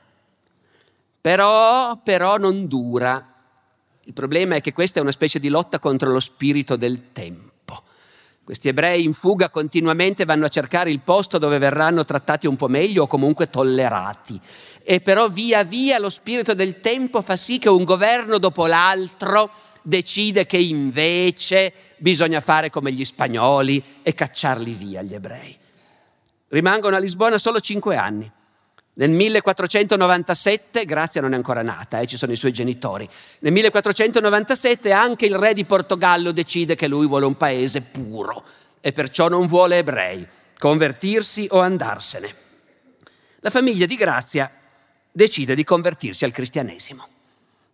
[1.20, 3.34] Però, però non dura.
[4.04, 7.53] Il problema è che questa è una specie di lotta contro lo spirito del tempo.
[8.44, 12.68] Questi ebrei in fuga continuamente vanno a cercare il posto dove verranno trattati un po'
[12.68, 14.38] meglio o comunque tollerati
[14.84, 19.50] e però via via lo spirito del tempo fa sì che un governo dopo l'altro
[19.82, 25.58] decide che invece bisogna fare come gli spagnoli e cacciarli via gli ebrei.
[26.50, 28.30] Rimangono a Lisbona solo cinque anni,
[28.96, 33.10] Nel 1497, Grazia non è ancora nata, eh, ci sono i suoi genitori.
[33.40, 38.44] Nel 1497 anche il re di Portogallo decide che lui vuole un paese puro
[38.80, 40.28] e perciò non vuole ebrei,
[40.60, 42.36] convertirsi o andarsene.
[43.40, 44.52] La famiglia di Grazia
[45.12, 47.08] decide di convertirsi al cristianesimo.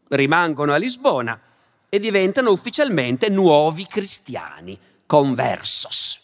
[0.08, 1.38] Rimangono a Lisbona
[1.89, 6.17] e diventano ufficialmente nuovi cristiani, conversos.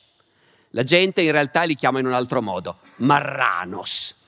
[0.69, 4.23] La gente in realtà li chiama in un altro modo, marranos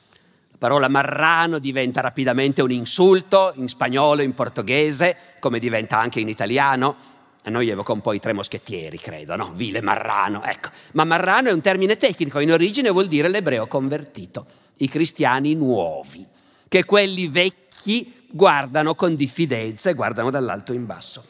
[0.60, 6.30] la parola marrano diventa rapidamente un insulto in spagnolo, in portoghese, come diventa anche in
[6.30, 6.96] italiano.
[7.44, 9.52] A noi evoca un po' i tre moschettieri, credo, no?
[9.54, 10.70] Vile marrano, ecco.
[10.94, 16.26] Ma marrano è un termine tecnico, in origine vuol dire l'ebreo convertito, i cristiani nuovi,
[16.68, 21.24] che quelli vecchi guardano con diffidenza e guardano dall'alto in basso.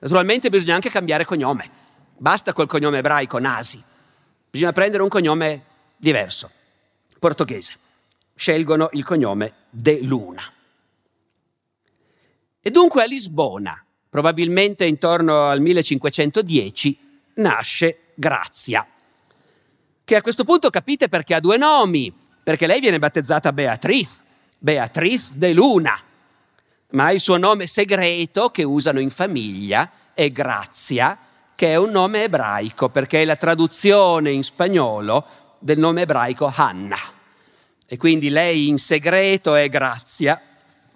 [0.00, 1.68] Naturalmente bisogna anche cambiare cognome.
[2.18, 3.82] Basta col cognome ebraico Nasi.
[4.50, 5.64] Bisogna prendere un cognome
[5.96, 6.50] diverso,
[7.18, 7.84] portoghese
[8.36, 10.42] scelgono il cognome De Luna.
[12.60, 16.98] E dunque a Lisbona, probabilmente intorno al 1510,
[17.34, 18.86] nasce Grazia,
[20.04, 24.22] che a questo punto capite perché ha due nomi, perché lei viene battezzata Beatriz,
[24.58, 26.00] Beatriz de Luna,
[26.90, 31.18] ma il suo nome segreto che usano in famiglia è Grazia,
[31.54, 35.26] che è un nome ebraico, perché è la traduzione in spagnolo
[35.58, 37.14] del nome ebraico Hanna.
[37.86, 40.40] E quindi lei in segreto è Grazia,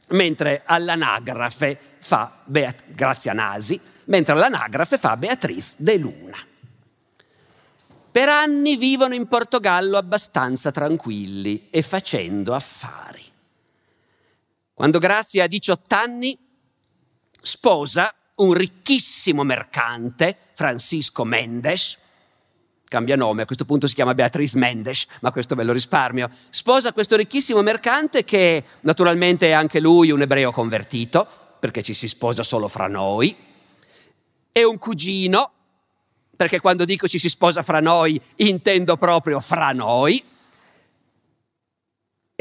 [0.08, 6.38] mentre all'anagrafe fa Beat- Grazia Nasi, mentre all'anagrafe fa Beatriz de Luna.
[8.10, 13.22] Per anni vivono in Portogallo abbastanza tranquilli e facendo affari.
[14.74, 16.38] Quando Grazia ha 18 anni,
[17.40, 21.98] sposa un ricchissimo mercante, Francisco Mendes,
[22.90, 26.92] cambia nome, a questo punto si chiama Beatriz Mendes, ma questo ve lo risparmio, sposa
[26.92, 31.24] questo ricchissimo mercante che naturalmente è anche lui un ebreo convertito,
[31.60, 33.34] perché ci si sposa solo fra noi,
[34.50, 35.52] e un cugino,
[36.34, 40.20] perché quando dico ci si sposa fra noi intendo proprio fra noi,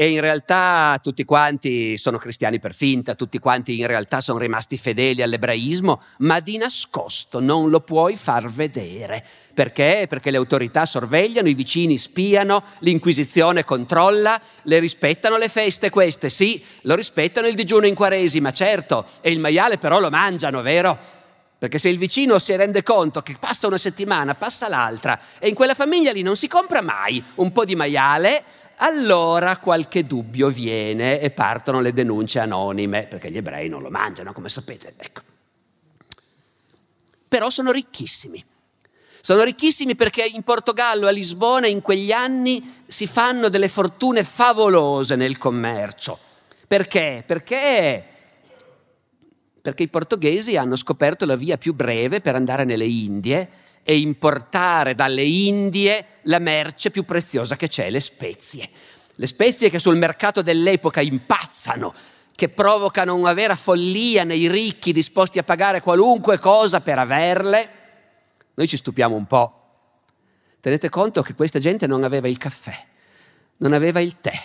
[0.00, 4.78] e in realtà tutti quanti sono cristiani per finta, tutti quanti in realtà sono rimasti
[4.78, 9.22] fedeli all'ebraismo, ma di nascosto non lo puoi far vedere.
[9.52, 10.06] Perché?
[10.08, 16.64] Perché le autorità sorvegliano, i vicini spiano, l'Inquisizione controlla, le rispettano le feste queste, sì,
[16.84, 20.98] lo rispettano il digiuno in quaresima, certo, e il maiale però lo mangiano, vero?
[21.58, 25.54] Perché se il vicino si rende conto che passa una settimana, passa l'altra, e in
[25.54, 28.42] quella famiglia lì non si compra mai un po' di maiale,
[28.82, 34.32] allora qualche dubbio viene e partono le denunce anonime, perché gli ebrei non lo mangiano,
[34.32, 34.94] come sapete.
[34.96, 35.20] Ecco.
[37.28, 38.44] Però sono ricchissimi.
[39.22, 45.14] Sono ricchissimi perché in Portogallo, a Lisbona, in quegli anni si fanno delle fortune favolose
[45.14, 46.18] nel commercio.
[46.66, 47.22] Perché?
[47.26, 48.04] Perché
[49.60, 53.48] perché i portoghesi hanno scoperto la via più breve per andare nelle Indie
[53.82, 58.68] e importare dalle Indie la merce più preziosa che c'è, le spezie.
[59.14, 61.94] Le spezie che sul mercato dell'epoca impazzano,
[62.34, 67.70] che provocano una vera follia nei ricchi disposti a pagare qualunque cosa per averle.
[68.54, 69.54] Noi ci stupiamo un po'.
[70.60, 72.76] Tenete conto che questa gente non aveva il caffè,
[73.58, 74.38] non aveva il tè,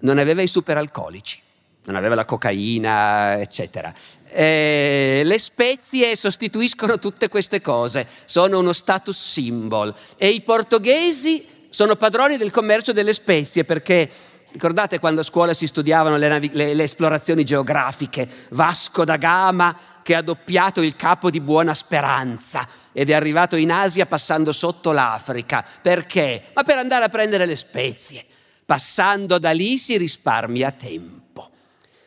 [0.00, 1.44] non aveva i superalcolici
[1.86, 3.92] non aveva la cocaina, eccetera.
[4.28, 11.96] Eh, le spezie sostituiscono tutte queste cose, sono uno status symbol e i portoghesi sono
[11.96, 14.10] padroni del commercio delle spezie perché
[14.52, 19.76] ricordate quando a scuola si studiavano le, navi- le, le esplorazioni geografiche, Vasco da Gama
[20.02, 24.92] che ha doppiato il capo di Buona Speranza ed è arrivato in Asia passando sotto
[24.92, 25.64] l'Africa.
[25.82, 26.42] Perché?
[26.54, 28.24] Ma per andare a prendere le spezie.
[28.64, 31.25] Passando da lì si risparmia tempo.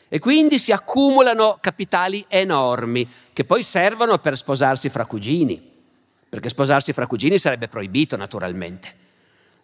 [0.09, 5.61] E quindi si accumulano capitali enormi che poi servono per sposarsi fra cugini,
[6.27, 8.95] perché sposarsi fra cugini sarebbe proibito naturalmente.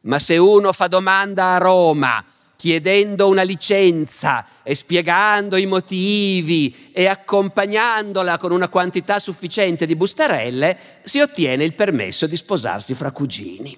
[0.01, 2.23] Ma se uno fa domanda a Roma
[2.55, 10.77] chiedendo una licenza e spiegando i motivi e accompagnandola con una quantità sufficiente di bustarelle,
[11.03, 13.77] si ottiene il permesso di sposarsi fra cugini.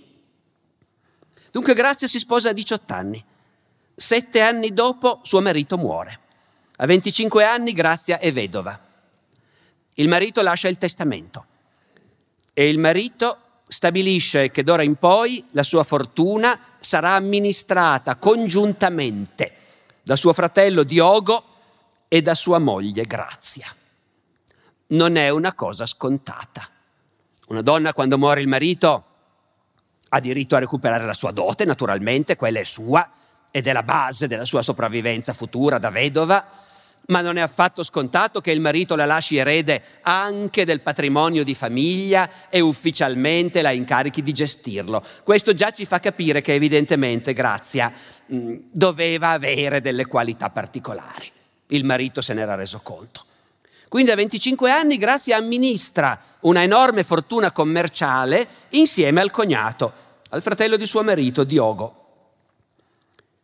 [1.49, 3.23] Dunque Grazia si sposa a 18 anni.
[3.95, 6.19] Sette anni dopo suo marito muore.
[6.79, 8.79] A 25 anni Grazia è vedova.
[9.95, 11.45] Il marito lascia il testamento
[12.53, 13.37] e il marito
[13.67, 19.55] stabilisce che d'ora in poi la sua fortuna sarà amministrata congiuntamente
[20.03, 21.43] da suo fratello Diogo
[22.07, 23.67] e da sua moglie Grazia.
[24.89, 26.69] Non è una cosa scontata.
[27.47, 29.05] Una donna quando muore il marito
[30.09, 33.09] ha diritto a recuperare la sua dote, naturalmente, quella è sua,
[33.51, 36.45] ed è la base della sua sopravvivenza futura da vedova,
[37.07, 41.55] ma non è affatto scontato che il marito la lasci erede anche del patrimonio di
[41.55, 45.03] famiglia e ufficialmente la incarichi di gestirlo.
[45.23, 47.91] Questo già ci fa capire che evidentemente Grazia
[48.25, 51.31] mh, mm, doveva avere delle qualità particolari.
[51.67, 53.25] Il marito se n'era reso conto.
[53.87, 59.93] Quindi a 25 anni Grazia amministra una enorme fortuna commerciale insieme al cognato,
[60.29, 62.05] al fratello di suo marito, Diogo,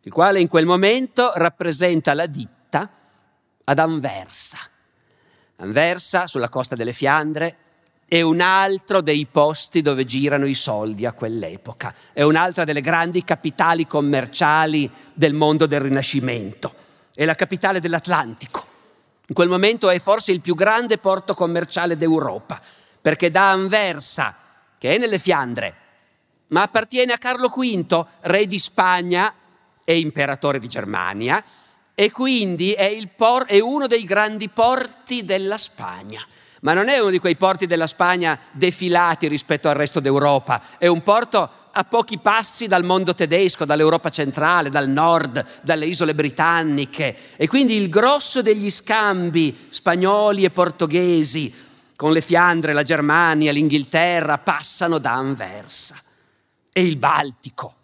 [0.02, 2.63] il quale in quel momento rappresenta la ditta
[3.64, 4.58] ad Anversa.
[5.56, 7.56] Anversa, sulla costa delle Fiandre,
[8.06, 13.24] è un altro dei posti dove girano i soldi a quell'epoca, è un'altra delle grandi
[13.24, 16.74] capitali commerciali del mondo del Rinascimento,
[17.14, 18.72] è la capitale dell'Atlantico.
[19.26, 22.60] In quel momento è forse il più grande porto commerciale d'Europa,
[23.00, 24.36] perché da Anversa,
[24.76, 25.76] che è nelle Fiandre,
[26.48, 29.32] ma appartiene a Carlo V, re di Spagna
[29.82, 31.42] e imperatore di Germania,
[31.94, 36.20] e quindi è, por- è uno dei grandi porti della Spagna.
[36.62, 40.86] Ma non è uno di quei porti della Spagna defilati rispetto al resto d'Europa, è
[40.86, 47.16] un porto a pochi passi dal mondo tedesco, dall'Europa centrale, dal nord, dalle isole britanniche.
[47.36, 51.52] E quindi il grosso degli scambi spagnoli e portoghesi
[51.96, 56.00] con le Fiandre, la Germania, l'Inghilterra passano da Anversa
[56.72, 57.74] e il Baltico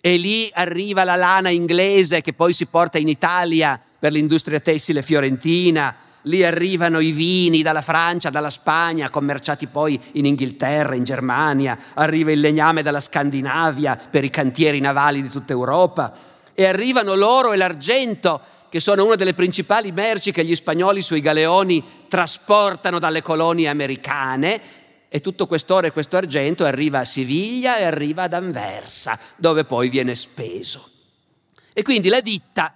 [0.00, 5.02] e lì arriva la lana inglese che poi si porta in Italia per l'industria tessile
[5.02, 11.78] fiorentina, lì arrivano i vini dalla Francia, dalla Spagna, commerciati poi in Inghilterra, in Germania,
[11.94, 16.12] arriva il legname dalla Scandinavia per i cantieri navali di tutta Europa.
[16.54, 21.20] E arrivano l'oro e l'argento che sono una delle principali merci che gli spagnoli sui
[21.20, 24.60] galeoni trasportano dalle colonie americane
[25.12, 29.88] e tutto quest'oro e questo argento arriva a Siviglia e arriva ad Anversa, dove poi
[29.88, 30.88] viene speso.
[31.72, 32.72] E quindi la ditta,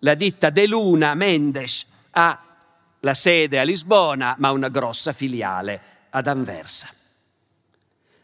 [0.00, 2.42] la ditta De Luna Mendes ha
[3.00, 5.80] la sede a Lisbona, ma una grossa filiale
[6.10, 6.88] ad Anversa.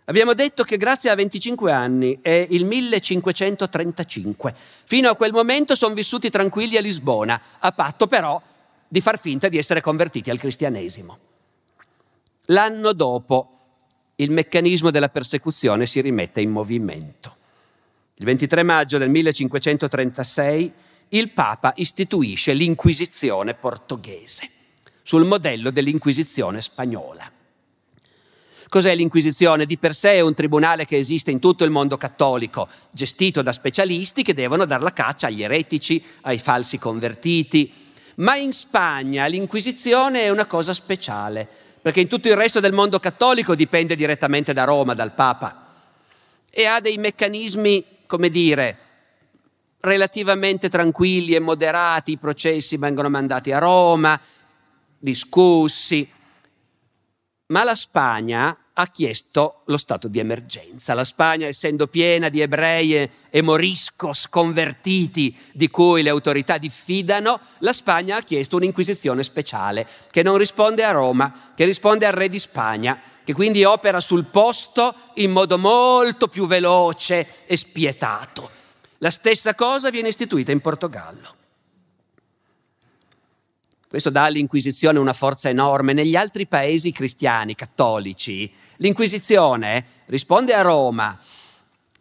[0.04, 4.54] Abbiamo detto che grazie a 25 anni è il 1535.
[4.84, 8.40] Fino a quel momento sono vissuti tranquilli a Lisbona, a patto però
[8.86, 11.27] di far finta di essere convertiti al cristianesimo.
[12.50, 13.52] L'anno dopo
[14.16, 17.36] il meccanismo della persecuzione si rimette in movimento.
[18.14, 20.72] Il 23 maggio del 1536
[21.10, 24.48] il Papa istituisce l'Inquisizione portoghese,
[25.02, 27.30] sul modello dell'Inquisizione spagnola.
[28.68, 29.66] Cos'è l'Inquisizione?
[29.66, 33.52] Di per sé è un tribunale che esiste in tutto il mondo cattolico, gestito da
[33.52, 37.70] specialisti che devono dar la caccia agli eretici, ai falsi convertiti.
[38.16, 42.98] Ma in Spagna l'Inquisizione è una cosa speciale perché in tutto il resto del mondo
[42.98, 45.66] cattolico dipende direttamente da Roma, dal Papa,
[46.50, 48.78] e ha dei meccanismi, come dire,
[49.80, 54.20] relativamente tranquilli e moderati, i processi vengono mandati a Roma,
[54.98, 56.08] discussi,
[57.46, 60.94] ma la Spagna ha chiesto lo stato di emergenza.
[60.94, 67.72] La Spagna, essendo piena di ebrei e moriscos convertiti di cui le autorità diffidano, la
[67.72, 72.38] Spagna ha chiesto un'inquisizione speciale che non risponde a Roma, che risponde al re di
[72.38, 78.48] Spagna, che quindi opera sul posto in modo molto più veloce e spietato.
[78.98, 81.37] La stessa cosa viene istituita in Portogallo.
[83.88, 85.94] Questo dà all'Inquisizione una forza enorme.
[85.94, 91.18] Negli altri paesi cristiani, cattolici, l'Inquisizione risponde a Roma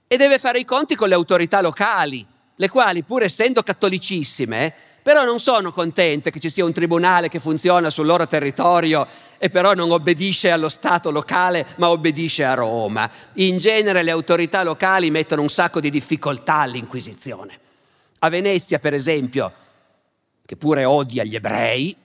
[0.06, 5.24] e deve fare i conti con le autorità locali, le quali, pur essendo cattolicissime, però
[5.24, 9.74] non sono contente che ci sia un tribunale che funziona sul loro territorio e però
[9.74, 13.10] non obbedisce allo Stato locale ma obbedisce a Roma.
[13.36, 17.58] In genere le autorità locali mettono un sacco di difficoltà all'Inquisizione.
[18.20, 19.54] A Venezia, per esempio,
[20.48, 21.96] che pure odia gli ebrei,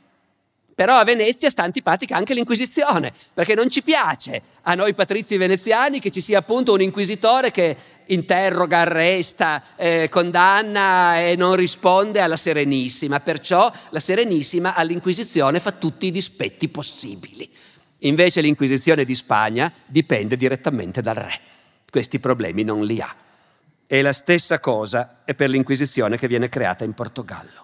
[0.75, 6.01] però a Venezia sta antipatica anche l'Inquisizione, perché non ci piace a noi patrizi veneziani
[6.01, 7.77] che ci sia appunto un inquisitore che
[8.07, 13.21] interroga, arresta, eh, condanna e non risponde alla Serenissima.
[13.21, 17.49] Perciò la Serenissima all'Inquisizione fa tutti i dispetti possibili.
[17.99, 21.39] Invece l'Inquisizione di Spagna dipende direttamente dal re.
[21.89, 23.15] Questi problemi non li ha.
[23.87, 27.62] E la stessa cosa è per l'Inquisizione che viene creata in Portogallo.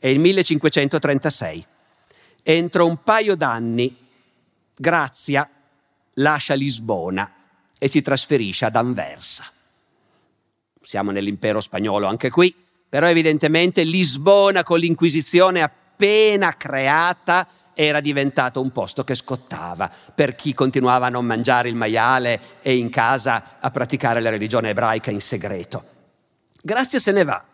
[0.00, 1.66] È il 1536.
[2.42, 3.94] Entro un paio d'anni
[4.74, 5.46] Grazia
[6.14, 7.30] lascia Lisbona
[7.78, 9.44] e si trasferisce ad Anversa.
[10.80, 12.56] Siamo nell'impero spagnolo anche qui,
[12.88, 20.54] però evidentemente Lisbona con l'Inquisizione appena creata era diventato un posto che scottava per chi
[20.54, 25.20] continuava a non mangiare il maiale e in casa a praticare la religione ebraica in
[25.20, 25.84] segreto.
[26.62, 27.44] Grazia se ne va,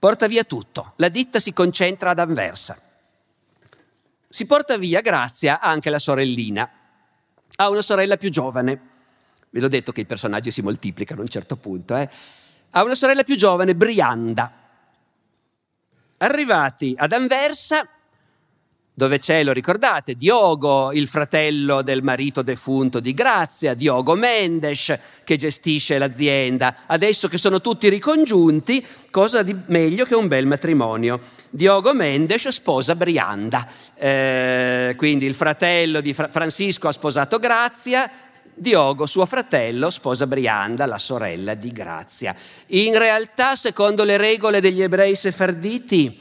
[0.00, 2.76] porta via tutto, la ditta si concentra ad Anversa.
[4.28, 6.68] Si porta via, Grazia, anche la sorellina.
[7.56, 8.88] Ha una sorella più giovane.
[9.50, 11.96] Ve l'ho detto che i personaggi si moltiplicano a un certo punto.
[11.96, 12.08] Eh?
[12.70, 14.52] Ha una sorella più giovane, Brianda.
[16.16, 17.86] Arrivati ad Anversa,
[19.00, 24.94] dove c'è, lo ricordate, Diogo, il fratello del marito defunto di Grazia, Diogo Mendes,
[25.24, 26.76] che gestisce l'azienda.
[26.86, 31.18] Adesso che sono tutti ricongiunti, cosa di meglio che un bel matrimonio?
[31.48, 38.10] Diogo Mendes sposa Brianda, eh, quindi il fratello di Fra- Francisco ha sposato Grazia,
[38.52, 42.36] Diogo, suo fratello, sposa Brianda, la sorella di Grazia.
[42.66, 46.20] In realtà, secondo le regole degli ebrei sefarditi,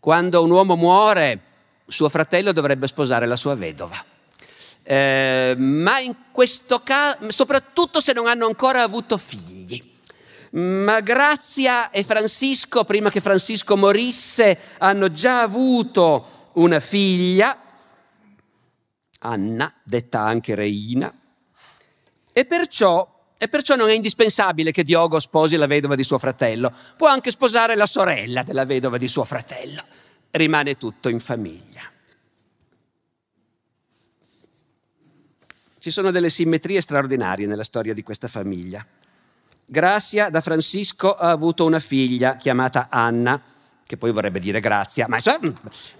[0.00, 1.42] quando un uomo muore,
[1.88, 3.96] suo fratello dovrebbe sposare la sua vedova.
[4.82, 9.96] Eh, ma in questo caso, soprattutto se non hanno ancora avuto figli.
[10.50, 17.56] Ma Grazia e Francisco, prima che Francisco morisse, hanno già avuto una figlia,
[19.20, 21.12] Anna, detta anche Reina,
[22.32, 26.72] e perciò e perciò non è indispensabile che Diogo sposi la vedova di suo fratello,
[26.96, 29.84] può anche sposare la sorella della vedova di suo fratello
[30.30, 31.82] rimane tutto in famiglia.
[35.78, 38.84] Ci sono delle simmetrie straordinarie nella storia di questa famiglia.
[39.64, 43.40] Grazia da Francisco ha avuto una figlia chiamata Anna,
[43.86, 45.18] che poi vorrebbe dire Grazia, ma,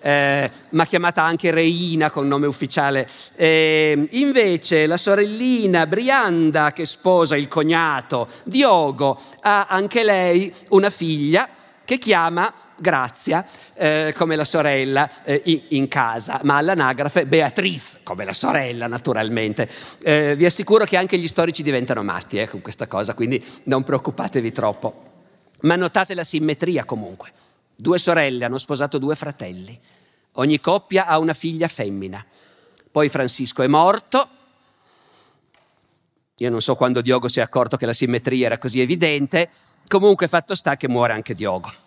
[0.00, 3.08] eh, ma chiamata anche Reina con nome ufficiale.
[3.34, 11.48] Eh, invece la sorellina Brianda, che sposa il cognato Diogo, ha anche lei una figlia
[11.84, 18.32] che chiama Grazia eh, come la sorella eh, in, casa, ma all'anagrafe Beatrice come la
[18.32, 19.68] sorella naturalmente.
[20.02, 23.82] Eh, vi assicuro che anche gli storici diventano matti eh, con questa cosa, quindi non
[23.82, 25.06] preoccupatevi troppo.
[25.62, 27.32] Ma notate la simmetria comunque.
[27.76, 29.78] Due sorelle hanno sposato due fratelli,
[30.32, 32.24] ogni coppia ha una figlia femmina.
[32.90, 34.28] Poi Francisco è morto.
[36.36, 39.50] Io non so quando Diogo si è accorto che la simmetria era così evidente,
[39.88, 41.86] comunque fatto sta che muore anche Diogo.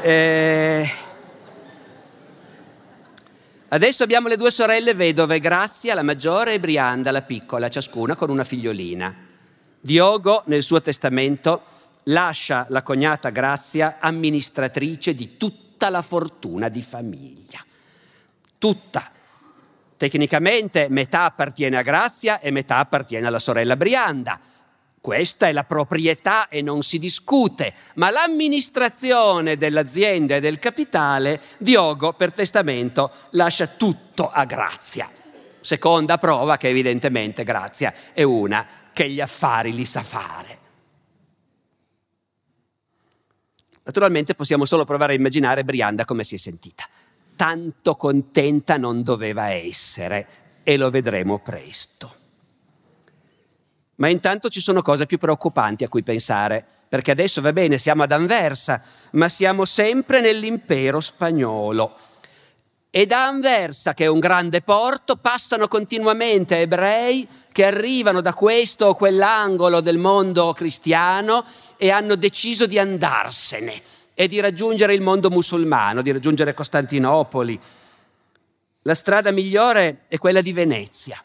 [0.00, 0.88] Eh,
[3.68, 8.30] adesso abbiamo le due sorelle vedove, Grazia, la maggiore, e Brianda, la piccola, ciascuna con
[8.30, 9.26] una figliolina.
[9.80, 11.62] Diogo, nel suo testamento,
[12.04, 17.64] lascia la cognata Grazia amministratrice di tutta la fortuna di famiglia.
[18.58, 19.10] Tutta.
[19.96, 24.38] Tecnicamente metà appartiene a Grazia e metà appartiene alla sorella Brianda
[25.08, 32.12] questa è la proprietà e non si discute, ma l'amministrazione dell'azienda e del capitale, Diogo
[32.12, 35.10] per testamento lascia tutto a Grazia.
[35.60, 40.58] Seconda prova che evidentemente Grazia è una che gli affari li sa fare.
[43.84, 46.86] Naturalmente possiamo solo provare a immaginare Brianda come si è sentita.
[47.34, 52.17] Tanto contenta non doveva essere e lo vedremo presto.
[53.98, 58.04] Ma intanto ci sono cose più preoccupanti a cui pensare, perché adesso va bene, siamo
[58.04, 58.82] ad Anversa,
[59.12, 61.96] ma siamo sempre nell'impero spagnolo.
[62.90, 68.86] E da Anversa, che è un grande porto, passano continuamente ebrei che arrivano da questo
[68.86, 71.44] o quell'angolo del mondo cristiano
[71.76, 73.82] e hanno deciso di andarsene
[74.14, 77.60] e di raggiungere il mondo musulmano, di raggiungere Costantinopoli.
[78.82, 81.22] La strada migliore è quella di Venezia.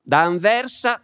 [0.00, 1.00] Da Anversa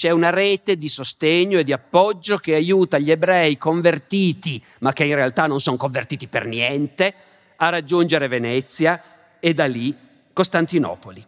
[0.00, 5.04] c'è una rete di sostegno e di appoggio che aiuta gli ebrei convertiti, ma che
[5.04, 7.12] in realtà non sono convertiti per niente,
[7.56, 9.94] a raggiungere Venezia e da lì
[10.32, 11.22] Costantinopoli.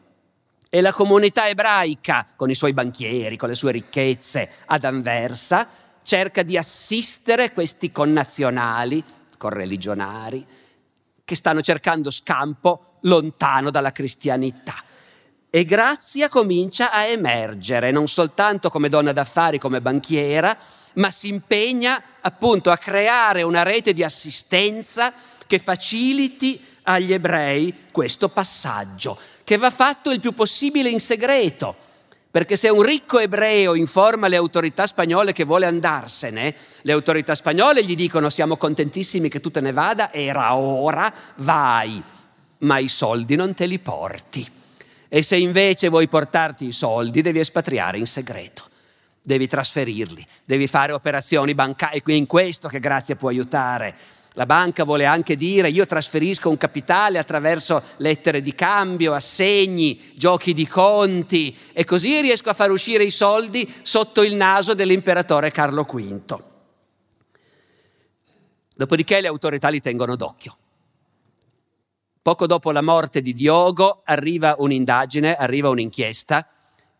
[0.70, 5.68] E la comunità ebraica, con i suoi banchieri, con le sue ricchezze, ad Anversa,
[6.03, 9.05] cerca di assistere questi connazionali,
[9.37, 10.47] correligionari,
[11.23, 14.83] che stanno cercando scampo lontano dalla cristianità
[15.55, 20.57] e Grazia comincia a emergere, non soltanto come donna d'affari, come banchiera,
[20.94, 25.12] ma si impegna appunto a creare una rete di assistenza
[25.46, 31.76] che faciliti agli ebrei questo passaggio, che va fatto il più possibile in segreto.
[32.30, 37.84] Perché se un ricco ebreo informa le autorità spagnole che vuole andarsene, le autorità spagnole
[37.84, 42.03] gli dicono siamo contentissimi che tu te ne vada, era ora, vai,
[42.61, 44.61] ma i soldi non te li porti.
[45.15, 48.71] E se invece vuoi portarti i soldi, devi espatriare in segreto,
[49.21, 52.03] devi trasferirli, devi fare operazioni bancarie.
[52.03, 53.95] È in questo che Grazia può aiutare.
[54.33, 60.55] La banca vuole anche dire io trasferisco un capitale attraverso lettere di cambio, assegni, giochi
[60.55, 65.83] di conti e così riesco a far uscire i soldi sotto il naso dell'imperatore Carlo
[65.83, 66.43] V.
[68.75, 70.57] Dopodiché le autorità li tengono d'occhio.
[72.23, 76.47] Poco dopo la morte di Diogo arriva un'indagine, arriva un'inchiesta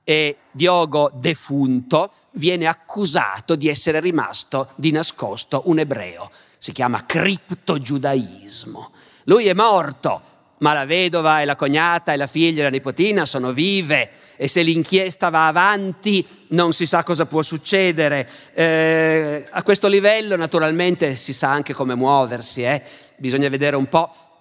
[0.03, 6.29] e Diogo defunto viene accusato di essere rimasto di nascosto un ebreo.
[6.59, 8.91] Si chiama criptogiudaismo.
[9.27, 10.21] Lui è morto,
[10.59, 14.49] ma la vedova e la cognata e la figlia e la nipotina sono vive e
[14.49, 18.29] se l'inchiesta va avanti non si sa cosa può succedere.
[18.55, 22.83] Eh, a questo livello naturalmente si sa anche come muoversi, eh?
[23.19, 24.32] bisogna vedere un po'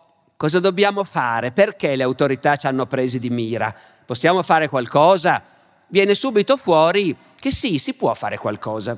[0.41, 3.71] cosa dobbiamo fare, perché le autorità ci hanno presi di mira.
[4.03, 5.43] Possiamo fare qualcosa?
[5.85, 8.97] Viene subito fuori che sì, si può fare qualcosa.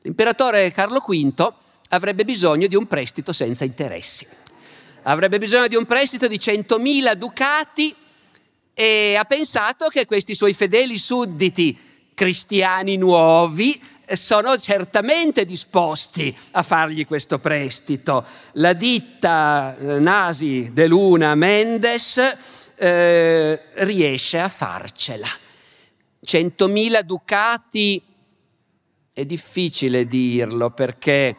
[0.00, 1.52] L'imperatore Carlo V
[1.90, 4.26] avrebbe bisogno di un prestito senza interessi
[5.02, 7.94] avrebbe bisogno di un prestito di 100.000 ducati
[8.74, 11.78] e ha pensato che questi suoi fedeli sudditi
[12.14, 13.80] cristiani nuovi
[14.14, 18.24] sono certamente disposti a fargli questo prestito.
[18.52, 22.20] La ditta eh, Nasi de Luna Mendes
[22.76, 25.28] eh, riesce a farcela.
[26.24, 28.02] 100.000 ducati
[29.12, 31.36] è difficile dirlo perché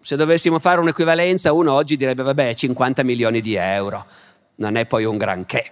[0.00, 4.06] se dovessimo fare un'equivalenza, uno oggi direbbe, vabbè, 50 milioni di euro,
[4.56, 5.70] non è poi un granché.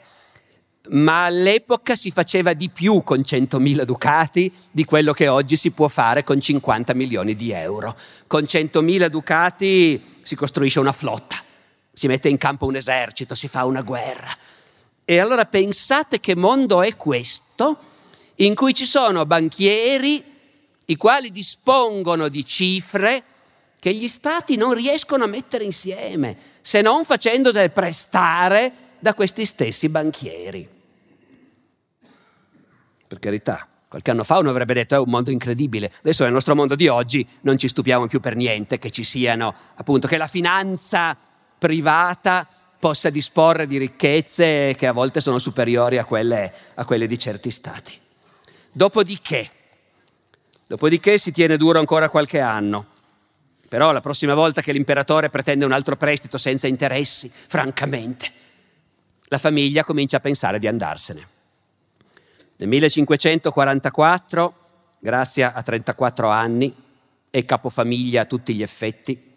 [0.89, 5.89] Ma all'epoca si faceva di più con 100.000 ducati di quello che oggi si può
[5.89, 7.97] fare con 50 milioni di euro.
[8.26, 11.37] Con 100.000 ducati si costruisce una flotta,
[11.93, 14.37] si mette in campo un esercito, si fa una guerra.
[15.05, 17.78] E allora pensate che mondo è questo
[18.37, 20.22] in cui ci sono banchieri
[20.87, 23.22] i quali dispongono di cifre
[23.78, 29.89] che gli stati non riescono a mettere insieme, se non facendosele prestare da questi stessi
[29.89, 30.76] banchieri.
[33.07, 36.54] Per carità, qualche anno fa uno avrebbe detto è un mondo incredibile, adesso nel nostro
[36.54, 40.26] mondo di oggi non ci stupiamo più per niente che ci siano, appunto, che la
[40.26, 41.16] finanza
[41.59, 42.46] privata
[42.78, 47.50] possa disporre di ricchezze che a volte sono superiori a quelle, a quelle di certi
[47.50, 47.98] stati.
[48.72, 49.48] Dopodiché,
[50.66, 52.94] dopodiché si tiene duro ancora qualche anno
[53.68, 58.30] però la prossima volta che l'imperatore pretende un altro prestito senza interessi, francamente,
[59.24, 61.36] la famiglia comincia a pensare di andarsene.
[62.59, 64.54] Nel 1544,
[64.98, 66.74] Grazia ha 34 anni,
[67.28, 69.34] è capofamiglia a tutti gli effetti.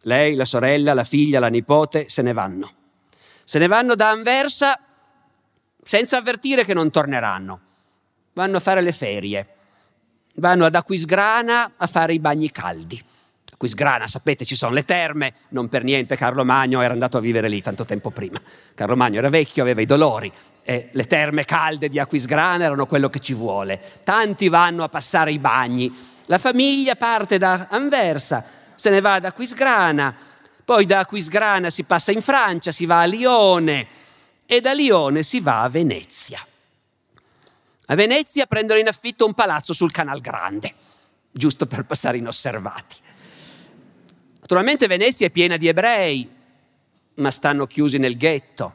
[0.00, 2.72] Lei, la sorella, la figlia, la nipote se ne vanno.
[3.44, 4.78] Se ne vanno da Anversa
[5.82, 7.60] senza avvertire che non torneranno.
[8.32, 9.48] Vanno a fare le ferie.
[10.36, 13.02] Vanno ad Aquisgrana a fare i bagni caldi.
[13.64, 17.48] Quisgrana, sapete, ci sono le terme, non per niente Carlo Magno era andato a vivere
[17.48, 18.38] lì tanto tempo prima.
[18.74, 20.30] Carlo Magno era vecchio, aveva i dolori
[20.62, 23.80] e le terme calde di Aquisgrana erano quello che ci vuole.
[24.04, 25.90] Tanti vanno a passare i bagni.
[26.26, 28.44] La famiglia parte da Anversa,
[28.74, 30.14] se ne va ad Aquisgrana,
[30.62, 33.86] poi da Aquisgrana si passa in Francia, si va a Lione
[34.44, 36.38] e da Lione si va a Venezia.
[37.86, 40.74] A Venezia prendono in affitto un palazzo sul Canal Grande,
[41.30, 43.12] giusto per passare inosservati.
[44.44, 46.28] Naturalmente Venezia è piena di ebrei,
[47.14, 48.74] ma stanno chiusi nel ghetto.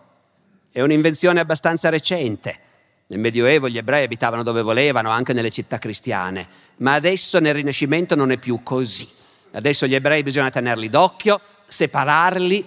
[0.71, 2.57] È un'invenzione abbastanza recente.
[3.05, 6.47] Nel Medioevo gli ebrei abitavano dove volevano, anche nelle città cristiane,
[6.77, 9.07] ma adesso nel Rinascimento non è più così.
[9.51, 12.65] Adesso gli ebrei bisogna tenerli d'occhio, separarli.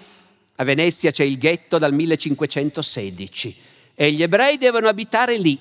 [0.55, 3.57] A Venezia c'è il ghetto dal 1516
[3.97, 5.61] e gli ebrei devono abitare lì.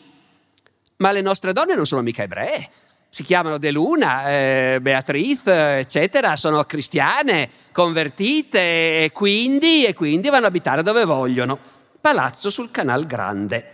[0.98, 2.70] Ma le nostre donne non sono mica ebree,
[3.14, 10.45] si chiamano De Luna, eh, Beatrice, eccetera, sono cristiane, convertite e quindi, e quindi, vanno
[10.45, 11.59] a abitare dove vogliono.
[11.99, 13.74] Palazzo sul Canal Grande.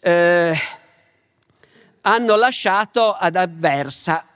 [0.00, 0.58] Eh,
[2.00, 4.26] hanno lasciato ad avversa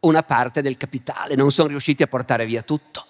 [0.00, 3.04] una parte del capitale, non sono riusciti a portare via tutto.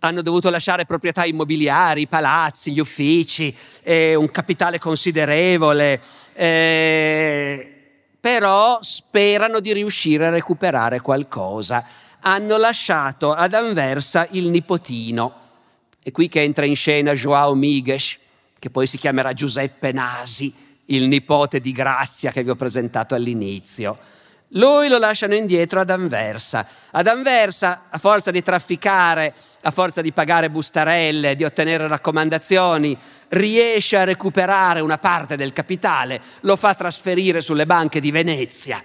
[0.00, 6.02] Hanno dovuto lasciare proprietà immobiliari, palazzi, gli uffici, eh, un capitale considerevole.
[6.34, 7.77] Eh,
[8.20, 11.84] però sperano di riuscire a recuperare qualcosa.
[12.20, 15.34] Hanno lasciato ad Anversa il nipotino.
[16.02, 18.18] È qui che entra in scena Joao Migues,
[18.58, 20.52] che poi si chiamerà Giuseppe Nasi,
[20.86, 23.98] il nipote di Grazia che vi ho presentato all'inizio.
[24.52, 26.66] Lui lo lasciano indietro ad Anversa.
[26.92, 32.96] Ad Anversa, a forza di trafficare, a forza di pagare bustarelle, di ottenere raccomandazioni,
[33.28, 38.82] riesce a recuperare una parte del capitale, lo fa trasferire sulle banche di Venezia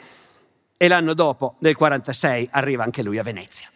[0.75, 3.69] e l'anno dopo, nel 1946, arriva anche lui a Venezia.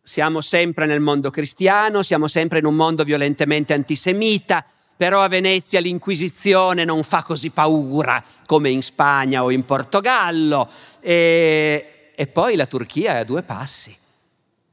[0.00, 4.64] Siamo sempre nel mondo cristiano, siamo sempre in un mondo violentemente antisemita,
[4.98, 10.68] però a Venezia l'Inquisizione non fa così paura come in Spagna o in Portogallo
[10.98, 13.96] e, e poi la Turchia è a due passi.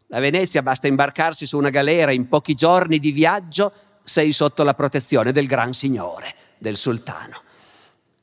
[0.10, 3.72] A Venezia basta imbarcarsi su una galera in pochi giorni di viaggio,
[4.04, 7.44] sei sotto la protezione del gran signore, del sultano.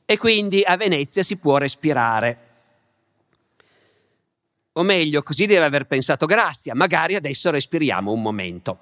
[0.03, 2.37] E quindi a Venezia si può respirare.
[4.73, 8.79] O meglio, così deve aver pensato Grazia, magari adesso respiriamo un momento.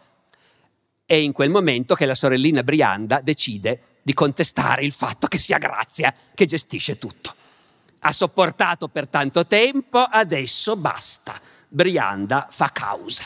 [1.11, 5.57] È in quel momento che la sorellina Brianda decide di contestare il fatto che sia
[5.57, 7.35] Grazia che gestisce tutto.
[7.99, 11.37] Ha sopportato per tanto tempo, adesso basta.
[11.67, 13.25] Brianda fa causa.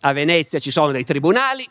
[0.00, 1.64] A Venezia ci sono dei tribunali,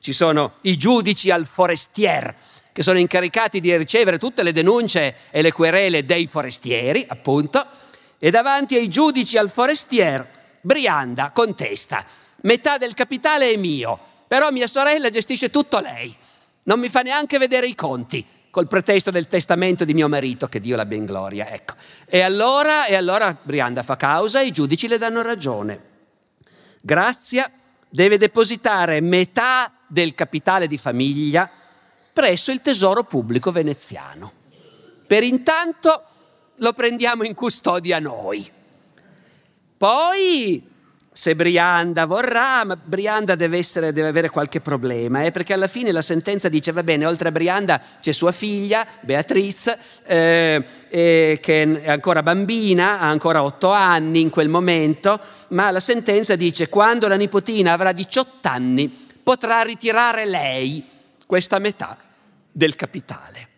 [0.00, 2.34] ci sono i giudici al forestier
[2.72, 7.64] che sono incaricati di ricevere tutte le denunce e le querele dei forestieri, appunto,
[8.18, 10.28] e davanti ai giudici al forestier
[10.60, 12.04] Brianda contesta,
[12.40, 16.14] metà del capitale è mio, però mia sorella gestisce tutto lei,
[16.64, 20.60] non mi fa neanche vedere i conti, col pretesto del testamento di mio marito, che
[20.60, 21.74] Dio l'abbia in gloria, ecco.
[22.06, 25.80] E allora, e allora Brianda fa causa e i giudici le danno ragione.
[26.80, 27.50] Grazia
[27.88, 31.50] deve depositare metà del capitale di famiglia
[32.12, 34.32] presso il tesoro pubblico veneziano.
[35.06, 36.02] Per intanto
[36.56, 38.50] lo prendiamo in custodia noi.
[39.76, 40.66] Poi,
[41.16, 45.90] se Brianda vorrà, ma Brianda deve, essere, deve avere qualche problema, eh, perché alla fine
[45.90, 51.80] la sentenza dice, va bene, oltre a Brianda c'è sua figlia, Beatrice, eh, eh, che
[51.80, 57.08] è ancora bambina, ha ancora otto anni in quel momento, ma la sentenza dice, quando
[57.08, 60.84] la nipotina avrà 18 anni, potrà ritirare lei
[61.24, 61.96] questa metà
[62.52, 63.48] del capitale.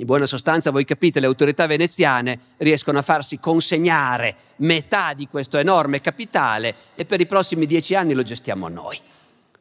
[0.00, 5.58] In buona sostanza, voi capite, le autorità veneziane riescono a farsi consegnare metà di questo
[5.58, 8.96] enorme capitale e per i prossimi dieci anni lo gestiamo noi.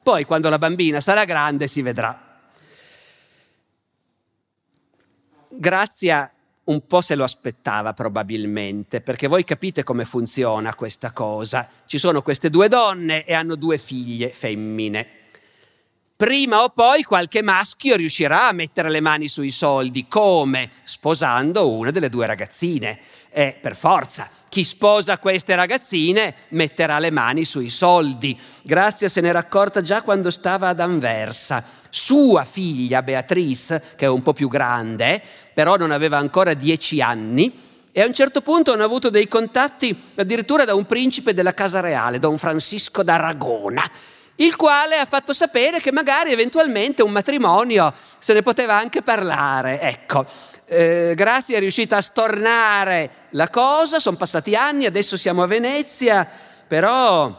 [0.03, 2.39] Poi, quando la bambina sarà grande, si vedrà.
[5.49, 6.31] Grazia
[6.65, 11.67] un po' se lo aspettava probabilmente, perché voi capite come funziona questa cosa.
[11.87, 15.16] Ci sono queste due donne e hanno due figlie femmine
[16.17, 20.07] prima o poi qualche maschio riuscirà a mettere le mani sui soldi.
[20.07, 20.69] Come?
[20.83, 22.99] Sposando una delle due ragazzine.
[23.29, 28.37] E per forza, chi sposa queste ragazzine metterà le mani sui soldi.
[28.63, 31.63] Grazia se n'era accorta già quando stava ad Anversa.
[31.89, 35.21] Sua figlia Beatrice, che è un po' più grande,
[35.53, 39.95] però non aveva ancora dieci anni, e a un certo punto hanno avuto dei contatti
[40.15, 43.89] addirittura da un principe della casa reale, Don Francisco d'Aragona,
[44.37, 49.79] il quale ha fatto sapere che magari eventualmente un matrimonio se ne poteva anche parlare.
[49.79, 50.25] Ecco,
[50.65, 56.29] eh, Grazia è riuscita a stornare la cosa, sono passati anni, adesso siamo a Venezia,
[56.67, 57.35] però,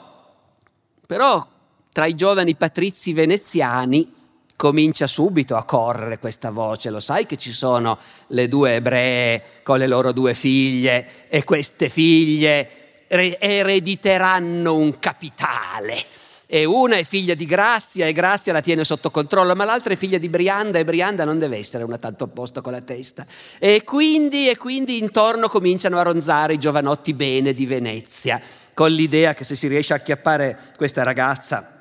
[1.07, 1.47] però
[1.93, 4.15] tra i giovani patrizi veneziani
[4.57, 7.97] comincia subito a correre questa voce, lo sai che ci sono
[8.29, 16.65] le due ebree con le loro due figlie e queste figlie erediteranno un capitale e
[16.65, 20.17] una è figlia di Grazia e Grazia la tiene sotto controllo, ma l'altra è figlia
[20.17, 23.27] di Brianda e Brianda non deve essere una tanto a con la testa.
[23.59, 28.41] E quindi, e quindi intorno cominciano a ronzare i giovanotti bene di Venezia,
[28.73, 31.75] con l'idea che se si riesce a acchiappare questa ragazza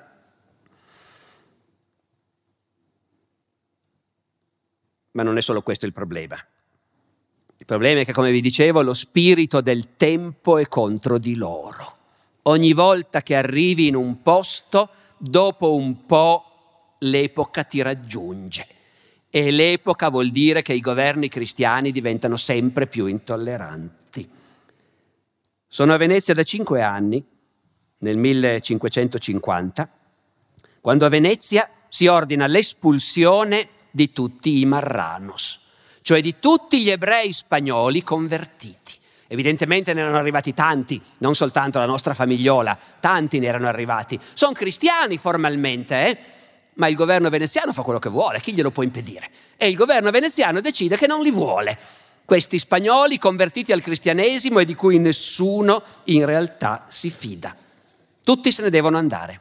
[5.11, 6.37] Ma non è solo questo il problema.
[7.57, 11.96] Il problema è che, come vi dicevo, lo spirito del tempo è contro di loro
[12.47, 18.67] ogni volta che arrivi in un posto, dopo un po' l'epoca ti raggiunge.
[19.29, 24.29] E l'epoca vuol dire che i governi cristiani diventano sempre più intolleranti.
[25.67, 27.23] Sono a Venezia da cinque anni,
[27.99, 29.89] nel 1550,
[30.79, 35.59] quando a Venezia si ordina l'espulsione di tutti i marranos,
[36.01, 38.95] cioè di tutti gli ebrei spagnoli convertiti.
[39.27, 44.19] Evidentemente ne erano arrivati tanti, non soltanto la nostra famigliola, tanti ne erano arrivati.
[44.33, 46.17] Sono cristiani formalmente, eh?
[46.75, 49.29] ma il governo veneziano fa quello che vuole, chi glielo può impedire?
[49.57, 51.77] E il governo veneziano decide che non li vuole.
[52.23, 57.55] Questi spagnoli convertiti al cristianesimo e di cui nessuno in realtà si fida.
[58.23, 59.39] Tutti se ne devono andare.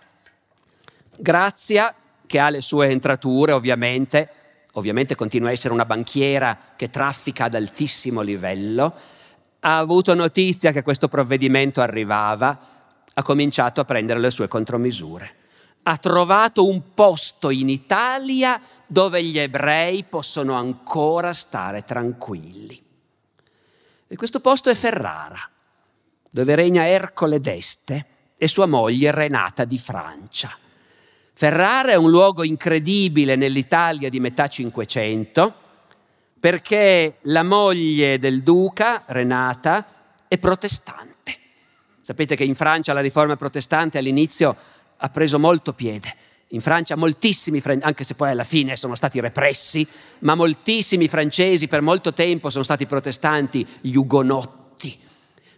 [1.17, 1.95] Grazia,
[2.27, 4.31] che ha le sue entrature ovviamente,
[4.73, 8.95] ovviamente continua a essere una banchiera che traffica ad altissimo livello,
[9.61, 12.59] ha avuto notizia che questo provvedimento arrivava,
[13.13, 15.35] ha cominciato a prendere le sue contromisure.
[15.85, 22.83] Ha trovato un posto in Italia dove gli ebrei possono ancora stare tranquilli.
[24.09, 25.39] E questo posto è Ferrara,
[26.31, 30.57] dove regna Ercole d'Este e sua moglie Renata di Francia.
[31.33, 35.55] Ferrara è un luogo incredibile nell'Italia di metà Cinquecento,
[36.47, 39.85] perché la moglie del duca, Renata,
[40.29, 41.39] è protestante
[42.01, 44.55] Sapete che in Francia la riforma protestante all'inizio
[44.97, 46.15] ha preso molto piede.
[46.51, 49.85] In Francia moltissimi, anche se poi alla fine sono stati repressi,
[50.21, 54.66] ma moltissimi francesi per molto tempo sono stati protestanti, gli ugonotti.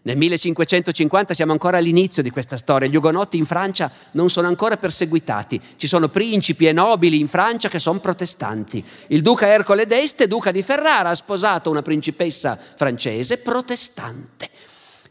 [0.09, 4.79] Nel 1550 siamo ancora all'inizio di questa storia, gli ugonotti in Francia non sono ancora
[4.79, 8.83] perseguitati, ci sono principi e nobili in Francia che sono protestanti.
[9.09, 14.49] Il duca Ercole d'Este, duca di Ferrara, ha sposato una principessa francese protestante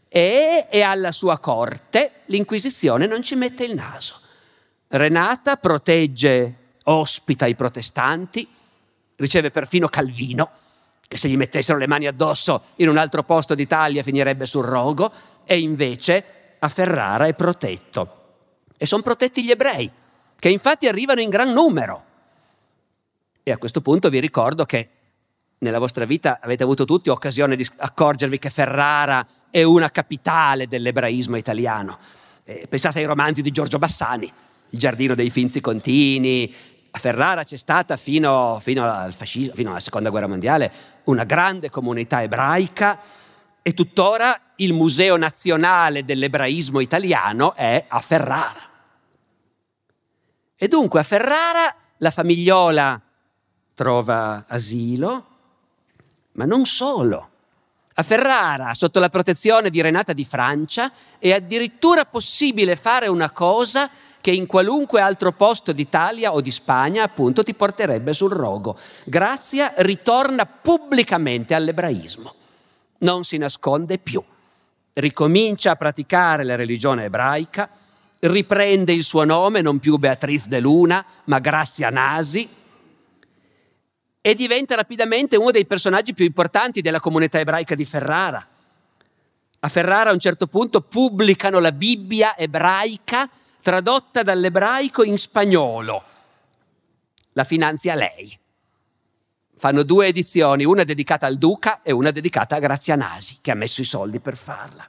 [0.08, 4.16] e, e alla sua corte l'Inquisizione non ci mette il naso.
[4.88, 8.48] Renata protegge, ospita i protestanti,
[9.14, 10.50] riceve perfino Calvino,
[11.08, 15.10] che se gli mettessero le mani addosso in un altro posto d'Italia finirebbe sul rogo,
[15.44, 16.24] e invece
[16.58, 18.16] a Ferrara è protetto.
[18.76, 19.90] E sono protetti gli ebrei,
[20.38, 22.04] che infatti arrivano in gran numero.
[23.42, 24.90] E a questo punto vi ricordo che
[25.60, 31.36] nella vostra vita avete avuto tutti occasione di accorgervi che Ferrara è una capitale dell'ebraismo
[31.36, 31.98] italiano.
[32.44, 34.32] Eh, pensate ai romanzi di Giorgio Bassani,
[34.70, 36.54] Il giardino dei Finzi Contini.
[36.90, 40.72] A Ferrara c'è stata fino, fino al fascismo, fino alla seconda guerra mondiale,
[41.04, 42.98] una grande comunità ebraica
[43.62, 48.62] e tuttora il Museo Nazionale dell'Ebraismo Italiano è a Ferrara.
[50.56, 53.00] E dunque a Ferrara la famigliola
[53.74, 55.26] trova asilo,
[56.32, 57.30] ma non solo.
[57.94, 63.90] A Ferrara, sotto la protezione di Renata di Francia, è addirittura possibile fare una cosa
[64.28, 68.76] che in qualunque altro posto d'Italia o di Spagna appunto ti porterebbe sul rogo.
[69.04, 72.34] Grazia ritorna pubblicamente all'ebraismo,
[72.98, 74.22] non si nasconde più,
[74.92, 77.70] ricomincia a praticare la religione ebraica,
[78.18, 82.46] riprende il suo nome, non più Beatrice de Luna, ma Grazia Nasi,
[84.20, 88.46] e diventa rapidamente uno dei personaggi più importanti della comunità ebraica di Ferrara.
[89.60, 93.26] A Ferrara a un certo punto pubblicano la Bibbia ebraica
[93.62, 96.04] tradotta dall'ebraico in spagnolo.
[97.32, 98.38] La finanzia lei.
[99.56, 103.80] Fanno due edizioni, una dedicata al duca e una dedicata a Grazianasi, che ha messo
[103.80, 104.88] i soldi per farla.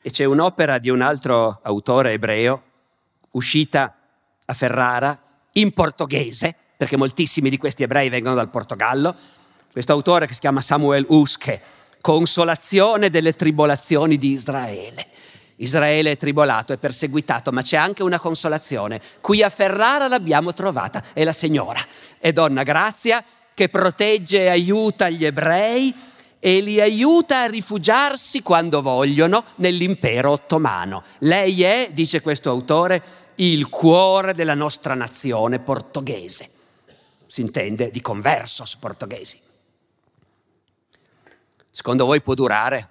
[0.00, 2.62] E c'è un'opera di un altro autore ebreo,
[3.32, 3.94] uscita
[4.44, 5.20] a Ferrara,
[5.52, 9.14] in portoghese, perché moltissimi di questi ebrei vengono dal Portogallo,
[9.72, 11.62] questo autore che si chiama Samuel Uske,
[12.06, 15.08] Consolazione delle tribolazioni di Israele.
[15.56, 19.00] Israele è tribolato, è perseguitato, ma c'è anche una consolazione.
[19.20, 21.80] Qui a Ferrara l'abbiamo trovata, è la Signora,
[22.20, 25.92] è Donna Grazia che protegge e aiuta gli ebrei
[26.38, 31.02] e li aiuta a rifugiarsi quando vogliono nell'impero ottomano.
[31.18, 33.02] Lei è, dice questo autore,
[33.34, 36.48] il cuore della nostra nazione portoghese.
[37.26, 39.54] Si intende di conversos portoghesi.
[41.76, 42.88] Secondo voi può durare?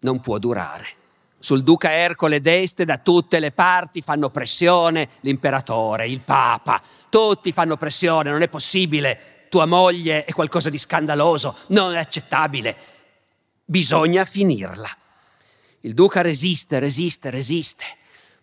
[0.00, 0.86] Non può durare.
[1.38, 6.78] Sul duca Ercole d'Este da tutte le parti fanno pressione, l'imperatore, il papa,
[7.08, 12.76] tutti fanno pressione, non è possibile, tua moglie è qualcosa di scandaloso, non è accettabile,
[13.64, 14.90] bisogna finirla.
[15.80, 17.84] Il duca resiste, resiste, resiste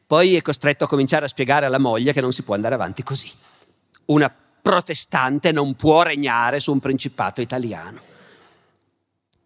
[0.07, 3.03] poi è costretto a cominciare a spiegare alla moglie che non si può andare avanti
[3.03, 3.29] così.
[4.05, 8.15] Una protestante non può regnare su un principato italiano.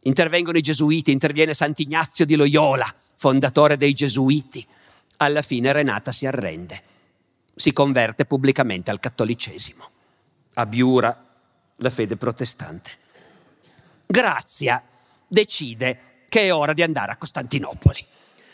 [0.01, 4.65] Intervengono i gesuiti, interviene Sant'Ignazio di Loyola, fondatore dei gesuiti.
[5.17, 6.81] Alla fine Renata si arrende,
[7.55, 9.89] si converte pubblicamente al cattolicesimo,
[10.55, 11.25] abiura
[11.75, 12.91] la fede protestante.
[14.07, 14.83] Grazia
[15.27, 18.07] decide che è ora di andare a Costantinopoli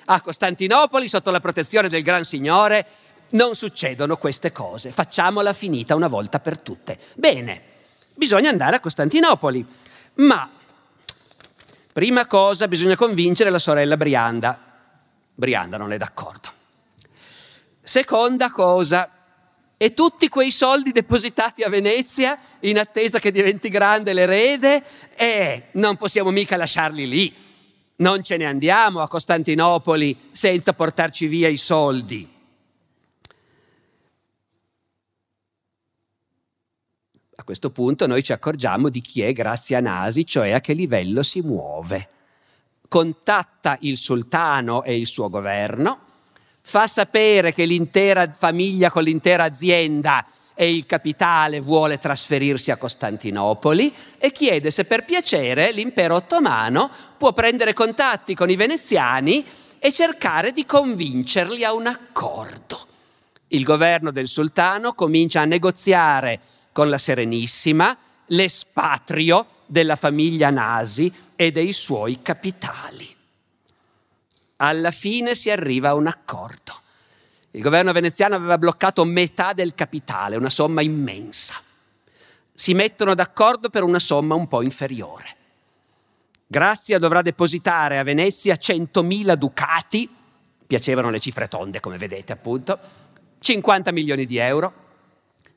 [0.10, 2.86] a Costantinopoli sotto la protezione del Gran Signore,
[3.32, 4.92] non succedono queste cose.
[4.92, 6.98] Facciamola finita una volta per tutte.
[7.16, 7.62] Bene,
[8.16, 9.66] bisogna andare a Costantinopoli,
[10.16, 10.50] ma
[11.98, 14.56] prima cosa bisogna convincere la sorella Brianda.
[15.34, 16.48] Brianda non è d'accordo.
[17.82, 19.10] Seconda cosa,
[19.76, 24.84] e tutti quei soldi depositati a Venezia in attesa che diventi grande l'erede,
[25.16, 27.34] eh, non possiamo mica lasciarli lì
[28.00, 32.37] non ce ne andiamo a Costantinopoli senza portarci via i soldi.
[37.48, 41.40] Questo punto noi ci accorgiamo di chi è Grazia Nasi, cioè a che livello si
[41.40, 42.10] muove.
[42.90, 46.00] Contatta il sultano e il suo governo,
[46.62, 53.94] fa sapere che l'intera famiglia con l'intera azienda e il capitale vuole trasferirsi a Costantinopoli
[54.18, 59.46] e chiede se per piacere l'impero ottomano può prendere contatti con i veneziani
[59.80, 62.88] e cercare di convincerli a un accordo.
[63.48, 66.42] Il governo del sultano comincia a negoziare
[66.78, 67.98] con la Serenissima
[68.28, 73.16] l'espatrio della famiglia Nasi e dei suoi capitali.
[74.58, 76.80] Alla fine si arriva a un accordo.
[77.50, 81.56] Il governo veneziano aveva bloccato metà del capitale, una somma immensa.
[82.54, 85.36] Si mettono d'accordo per una somma un po' inferiore.
[86.46, 90.08] Grazia dovrà depositare a Venezia 100.000 ducati,
[90.68, 92.78] piacevano le cifre tonde come vedete appunto,
[93.40, 94.86] 50 milioni di euro,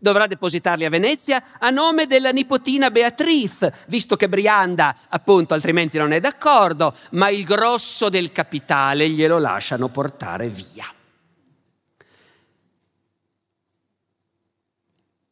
[0.01, 6.11] dovrà depositarli a Venezia a nome della nipotina Beatrice, visto che Brianda appunto altrimenti non
[6.11, 10.87] è d'accordo, ma il grosso del capitale glielo lasciano portare via.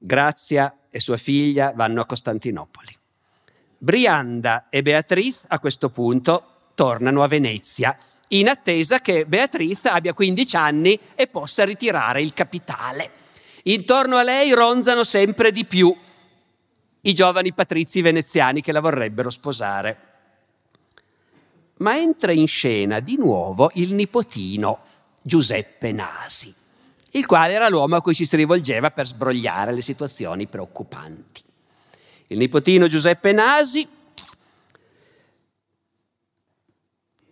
[0.01, 2.97] Grazia e sua figlia vanno a Costantinopoli.
[3.79, 7.97] Brianda e Beatrice a questo punto tornano a Venezia
[8.29, 13.11] in attesa che Beatrice abbia 15 anni e possa ritirare il capitale.
[13.69, 15.95] Intorno a lei ronzano sempre di più
[17.03, 20.07] i giovani patrizi veneziani che la vorrebbero sposare.
[21.77, 24.85] Ma entra in scena di nuovo il nipotino
[25.21, 26.53] Giuseppe Nasi,
[27.11, 31.43] il quale era l'uomo a cui ci si rivolgeva per sbrogliare le situazioni preoccupanti.
[32.29, 33.87] Il nipotino Giuseppe Nasi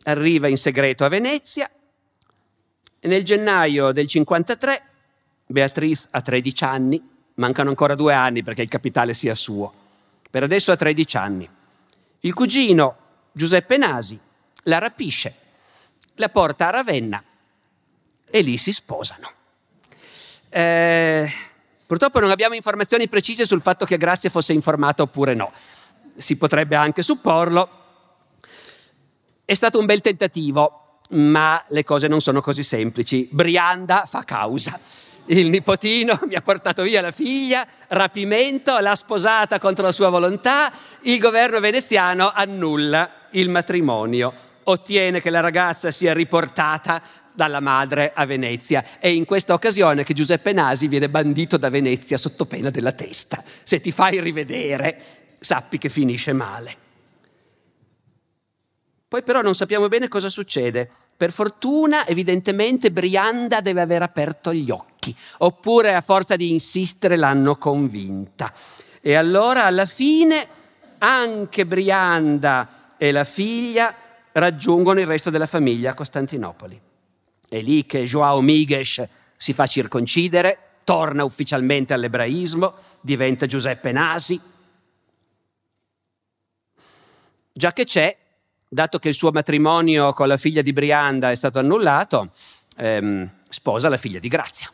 [0.04, 1.68] arriva in segreto a Venezia
[3.00, 4.90] e nel gennaio del 53
[5.46, 9.72] Beatrice ha 13 anni, mancano ancora due anni perché il capitale sia suo.
[10.30, 11.48] Per adesso ha 13 anni.
[12.20, 12.96] Il cugino
[13.32, 14.18] Giuseppe Nasi
[14.64, 15.34] la rapisce,
[16.14, 17.22] la porta a Ravenna
[18.28, 19.30] e lì si sposano.
[20.48, 21.30] Eh,
[21.86, 25.52] Purtroppo non abbiamo informazioni precise sul fatto che Grazia fosse informata oppure no.
[26.16, 27.68] Si potrebbe anche supporlo.
[29.44, 33.28] È stato un bel tentativo, ma le cose non sono così semplici.
[33.30, 34.80] Brianda fa causa.
[35.26, 40.72] Il nipotino mi ha portato via la figlia, rapimento, l'ha sposata contro la sua volontà,
[41.02, 44.32] il governo veneziano annulla il matrimonio,
[44.64, 47.02] ottiene che la ragazza sia riportata
[47.32, 48.84] dalla madre a Venezia.
[48.98, 53.42] È in questa occasione che Giuseppe Nasi viene bandito da Venezia sotto pena della testa.
[53.62, 54.98] Se ti fai rivedere,
[55.38, 56.84] sappi che finisce male.
[59.08, 60.90] Poi però non sappiamo bene cosa succede.
[61.16, 67.56] Per fortuna, evidentemente, Brianda deve aver aperto gli occhi, oppure a forza di insistere l'hanno
[67.56, 68.52] convinta.
[69.00, 70.46] E allora alla fine
[70.98, 73.94] anche Brianda e la figlia
[74.32, 76.80] raggiungono il resto della famiglia a Costantinopoli.
[77.48, 84.40] È lì che Joao Migues si fa circoncidere, torna ufficialmente all'ebraismo, diventa Giuseppe Nasi.
[87.52, 88.16] Già che c'è,
[88.68, 92.30] dato che il suo matrimonio con la figlia di Brianda è stato annullato,
[92.76, 94.70] ehm, sposa la figlia di Grazia,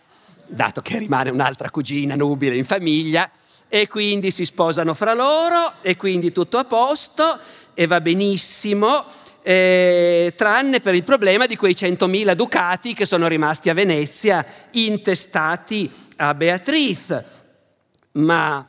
[0.47, 3.31] dato che rimane un'altra cugina nubile in famiglia,
[3.69, 7.39] e quindi si sposano fra loro, e quindi tutto a posto,
[7.75, 9.05] e va benissimo
[9.43, 15.91] eh, tranne per il problema di quei 100.000 ducati che sono rimasti a Venezia intestati
[16.17, 17.25] a Beatrice.
[18.13, 18.67] Ma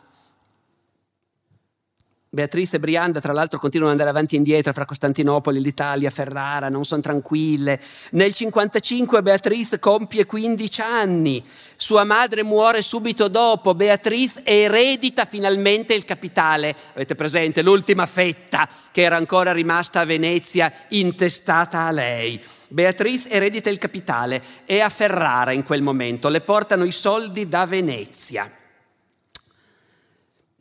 [2.33, 6.67] Beatrice e Brianda, tra l'altro, continuano ad andare avanti e indietro fra Costantinopoli, l'Italia, Ferrara,
[6.67, 7.79] non sono tranquille.
[8.13, 11.43] Nel 55 Beatrice compie 15 anni,
[11.75, 16.75] sua madre muore subito dopo, Beatrice eredita finalmente il capitale.
[16.95, 22.41] Avete presente l'ultima fetta che era ancora rimasta a Venezia intestata a lei.
[22.67, 27.67] Beatrice eredita il capitale e a Ferrara in quel momento le portano i soldi da
[27.67, 28.51] Venezia.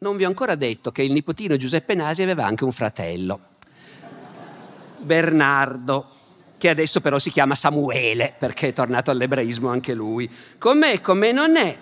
[0.03, 3.39] Non vi ho ancora detto che il nipotino Giuseppe Nasi aveva anche un fratello,
[4.99, 6.09] Bernardo,
[6.59, 10.29] che adesso però si chiama Samuele perché è tornato all'ebraismo anche lui.
[10.59, 11.79] Com'è, come non è?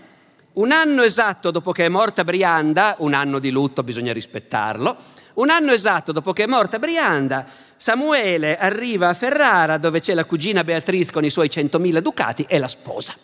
[0.53, 4.99] Un anno esatto dopo che è morta Brianda, un anno di lutto bisogna rispettarlo,
[5.35, 10.27] un anno esatto dopo che è morta Brianda, Samuele arriva a Ferrara dove c'è la
[10.27, 13.14] cugina Beatrice con i suoi 100.000 ducati e la sposa.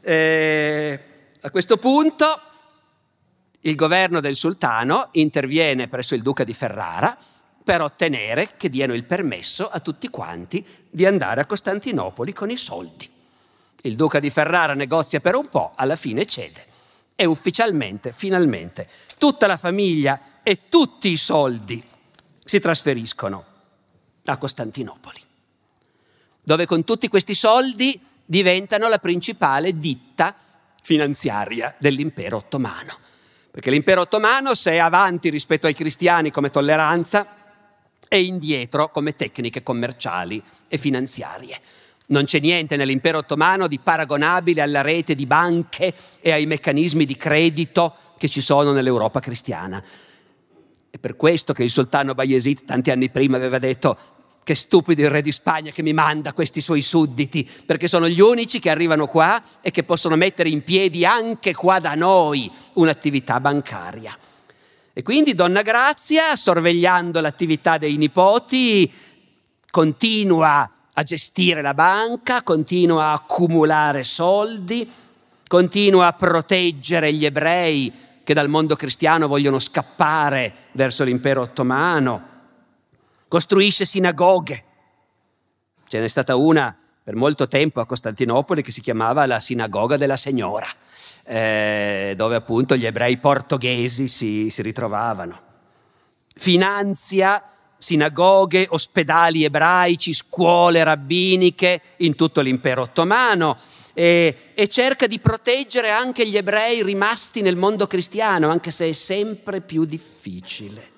[0.00, 1.00] Eh,
[1.38, 2.40] a questo punto
[3.66, 7.16] il governo del sultano interviene presso il duca di Ferrara
[7.64, 12.56] per ottenere che diano il permesso a tutti quanti di andare a Costantinopoli con i
[12.56, 13.10] soldi.
[13.82, 16.64] Il duca di Ferrara negozia per un po', alla fine cede
[17.16, 18.88] e ufficialmente, finalmente,
[19.18, 21.84] tutta la famiglia e tutti i soldi
[22.44, 23.44] si trasferiscono
[24.26, 25.20] a Costantinopoli,
[26.40, 30.36] dove con tutti questi soldi diventano la principale ditta
[30.82, 33.14] finanziaria dell'impero ottomano.
[33.56, 37.26] Perché l'impero ottomano, se è avanti rispetto ai cristiani come tolleranza,
[38.06, 41.58] è indietro come tecniche commerciali e finanziarie.
[42.08, 47.16] Non c'è niente nell'impero ottomano di paragonabile alla rete di banche e ai meccanismi di
[47.16, 49.82] credito che ci sono nell'Europa cristiana.
[50.90, 53.96] È per questo che il sultano Bayezid tanti anni prima aveva detto
[54.46, 58.20] che stupido il re di Spagna che mi manda questi suoi sudditi, perché sono gli
[58.20, 63.40] unici che arrivano qua e che possono mettere in piedi anche qua da noi un'attività
[63.40, 64.16] bancaria.
[64.92, 68.88] E quindi Donna Grazia, sorvegliando l'attività dei nipoti,
[69.68, 74.88] continua a gestire la banca, continua a accumulare soldi,
[75.48, 77.92] continua a proteggere gli ebrei
[78.22, 82.34] che dal mondo cristiano vogliono scappare verso l'impero ottomano
[83.36, 84.64] costruisce sinagoghe.
[85.86, 90.16] Ce n'è stata una per molto tempo a Costantinopoli che si chiamava la Sinagoga della
[90.16, 90.66] Signora,
[91.22, 95.38] eh, dove appunto gli ebrei portoghesi si, si ritrovavano.
[96.34, 97.42] Finanzia
[97.76, 103.58] sinagoghe, ospedali ebraici, scuole rabbiniche in tutto l'impero ottomano
[103.92, 108.92] e, e, cerca di proteggere anche gli ebrei rimasti nel mondo cristiano, anche se è
[108.92, 110.94] sempre più difficile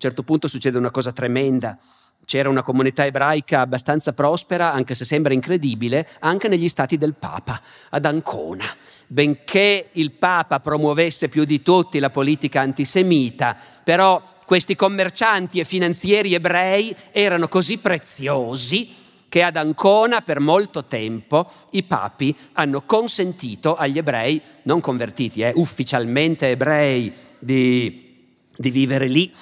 [0.00, 1.78] certo punto succede una cosa tremenda.
[2.24, 7.60] C'era una comunità ebraica abbastanza prospera, anche se sembra incredibile, anche negli stati del Papa,
[7.90, 8.64] ad Ancona.
[9.06, 16.34] Benché il Papa promuovesse più di tutti la politica antisemita, però questi commercianti e finanzieri
[16.34, 18.94] ebrei erano così preziosi
[19.28, 25.52] che ad Ancona per molto tempo i papi hanno consentito agli ebrei, non convertiti, eh,
[25.54, 29.32] ufficialmente ebrei, di, di vivere lì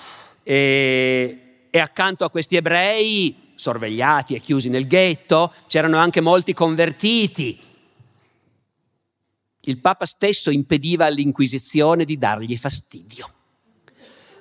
[0.49, 7.61] e, e accanto a questi ebrei sorvegliati e chiusi nel ghetto c'erano anche molti convertiti.
[9.61, 13.30] Il Papa stesso impediva all'Inquisizione di dargli fastidio.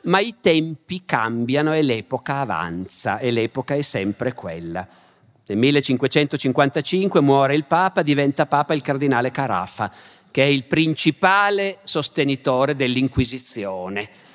[0.04, 4.88] Ma i tempi cambiano e l'epoca avanza e l'epoca è sempre quella.
[5.46, 9.92] Nel 1555 muore il Papa, diventa Papa il cardinale Carafa,
[10.32, 14.26] che è il principale sostenitore dell'Inquisizione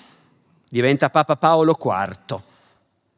[0.73, 2.41] diventa Papa Paolo IV,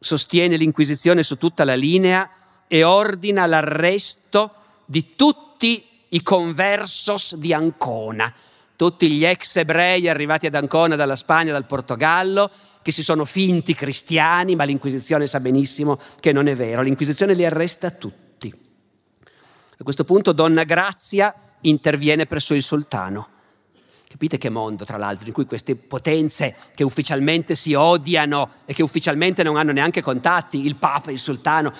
[0.01, 2.29] sostiene l'Inquisizione su tutta la linea
[2.67, 8.33] e ordina l'arresto di tutti i conversos di Ancona,
[8.75, 12.51] tutti gli ex ebrei arrivati ad Ancona dalla Spagna, dal Portogallo,
[12.83, 16.83] che si sono finti cristiani, ma l'Inquisizione sa benissimo che non è vero.
[16.83, 18.53] L'Inquisizione li arresta tutti.
[18.53, 23.29] A questo punto Donna Grazia interviene presso il sultano
[24.15, 28.85] Capite che mondo, tra l'altro, in cui queste potenze che ufficialmente si odiano e che
[28.85, 31.73] ufficialmente non hanno neanche contatti, il Papa, il Sultano,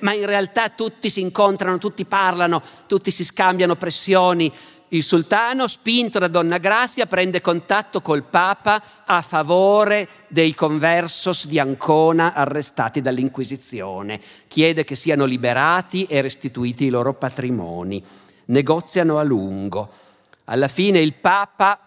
[0.00, 4.52] ma in realtà tutti si incontrano, tutti parlano, tutti si scambiano pressioni.
[4.88, 11.60] Il sultano, spinto da Donna Grazia, prende contatto col Papa a favore dei conversos di
[11.60, 14.20] Ancona arrestati dall'Inquisizione.
[14.48, 18.04] Chiede che siano liberati e restituiti i loro patrimoni.
[18.46, 19.88] Negoziano a lungo
[20.46, 21.78] alla fine il Papa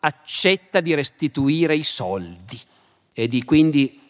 [0.00, 2.58] accetta di restituire i soldi
[3.12, 4.00] e di quindi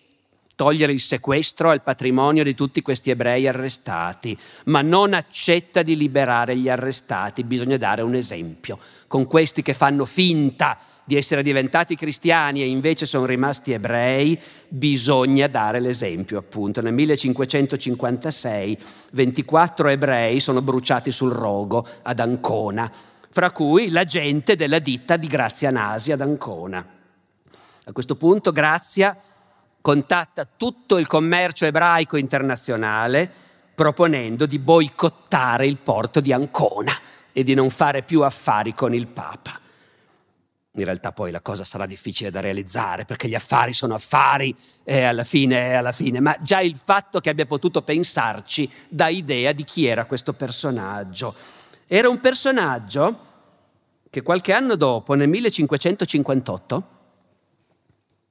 [0.61, 4.37] togliere il sequestro al patrimonio di tutti questi ebrei arrestati,
[4.67, 7.45] ma non accetta di liberare gli arrestati.
[7.45, 8.79] Bisogna dare un esempio.
[9.07, 14.39] Con questi che fanno finta di essere diventati cristiani e invece sono rimasti ebrei,
[14.69, 16.83] bisogna dare l'esempio, appunto.
[16.83, 18.79] Nel 1556
[19.13, 22.93] 24 ebrei sono bruciati sul rogo ad Ancona
[23.31, 26.85] fra cui la gente della ditta di Grazia Nasi ad Ancona.
[27.85, 29.17] A questo punto Grazia
[29.81, 33.31] contatta tutto il commercio ebraico internazionale
[33.75, 36.93] proponendo di boicottare il porto di Ancona
[37.33, 39.59] e di non fare più affari con il Papa.
[40.75, 44.55] In realtà poi la cosa sarà difficile da realizzare perché gli affari sono affari
[44.85, 49.09] e alla fine è alla fine, ma già il fatto che abbia potuto pensarci dà
[49.09, 51.35] idea di chi era questo personaggio.
[51.93, 53.19] Era un personaggio
[54.11, 56.89] che qualche anno dopo, nel 1558,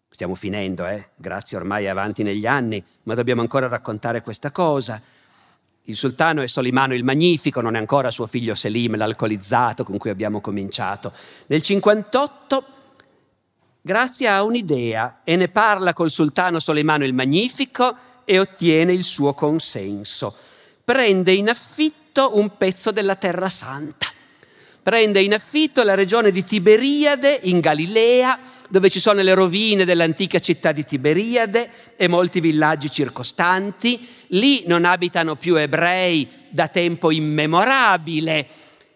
[0.10, 1.10] stiamo finendo, eh?
[1.18, 5.02] grazie ormai avanti negli anni, ma dobbiamo ancora raccontare questa cosa.
[5.84, 10.10] Il sultano è Solimano il Magnifico, non è ancora suo figlio Selim, l'alcolizzato con cui
[10.10, 11.12] abbiamo cominciato.
[11.48, 12.66] Nel 58
[13.82, 17.94] Grazia ha un'idea e ne parla col sultano Solimano il Magnifico
[18.24, 20.34] e ottiene il suo consenso.
[20.86, 24.08] Prende in affitto affitto un pezzo della Terra Santa.
[24.84, 30.40] Prende in affitto la regione di Tiberiade in Galilea, dove ci sono le rovine dell'antica
[30.40, 34.08] città di Tiberiade e molti villaggi circostanti.
[34.28, 38.48] Lì non abitano più ebrei da tempo immemorabile,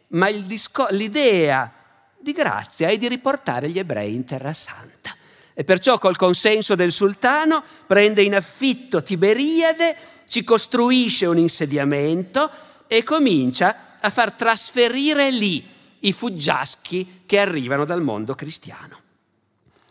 [0.09, 1.71] ma disco- l'idea
[2.19, 5.15] di grazia è di riportare gli ebrei in Terra Santa.
[5.53, 9.95] E perciò col consenso del sultano prende in affitto Tiberiade,
[10.27, 12.49] ci costruisce un insediamento
[12.95, 15.65] e comincia a far trasferire lì
[16.01, 18.99] i fuggiaschi che arrivano dal mondo cristiano.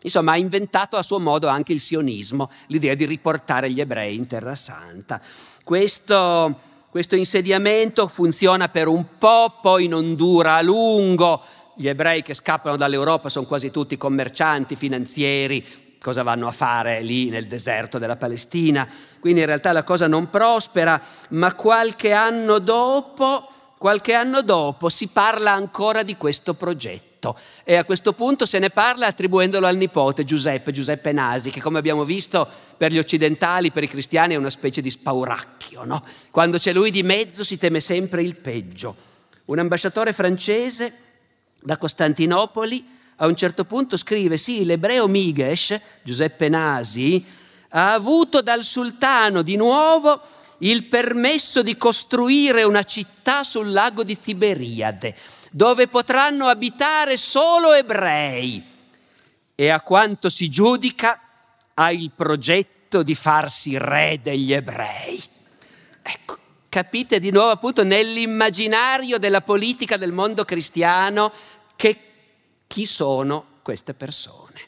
[0.02, 4.28] Insomma, ha inventato a suo modo anche il sionismo, l'idea di riportare gli ebrei in
[4.28, 5.20] Terra Santa.
[5.64, 11.42] Questo, questo insediamento funziona per un po', poi non dura a lungo.
[11.74, 15.66] Gli ebrei che scappano dall'Europa sono quasi tutti commercianti, finanzieri,
[16.02, 18.86] cosa vanno a fare lì nel deserto della Palestina.
[19.20, 21.00] Quindi in realtà la cosa non prospera,
[21.30, 23.48] ma qualche anno dopo,
[23.78, 27.10] qualche anno dopo si parla ancora di questo progetto
[27.62, 31.78] e a questo punto se ne parla attribuendolo al nipote Giuseppe, Giuseppe Nasi, che come
[31.78, 35.84] abbiamo visto per gli occidentali, per i cristiani è una specie di spauracchio.
[35.84, 36.04] No?
[36.30, 38.96] Quando c'è lui di mezzo si teme sempre il peggio.
[39.44, 40.92] Un ambasciatore francese
[41.62, 47.24] da Costantinopoli a un certo punto scrive, sì, l'ebreo Migesh, Giuseppe Nasi,
[47.68, 50.20] ha avuto dal sultano di nuovo
[50.58, 55.14] il permesso di costruire una città sul lago di Tiberiade
[55.52, 58.64] dove potranno abitare solo ebrei
[59.54, 61.20] e a quanto si giudica
[61.74, 65.22] ha il progetto di farsi re degli ebrei.
[66.02, 71.32] Ecco, capite di nuovo appunto nell'immaginario della politica del mondo cristiano
[71.76, 72.11] che
[72.72, 74.60] chi sono queste persone.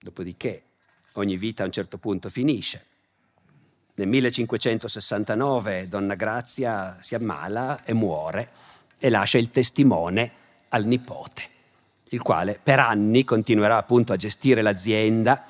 [0.00, 0.62] Dopodiché
[1.12, 2.86] ogni vita a un certo punto finisce.
[3.96, 8.50] Nel 1569 Donna Grazia si ammala e muore
[8.96, 10.32] e lascia il testimone
[10.70, 11.42] al nipote,
[12.04, 15.44] il quale per anni continuerà appunto a gestire l'azienda,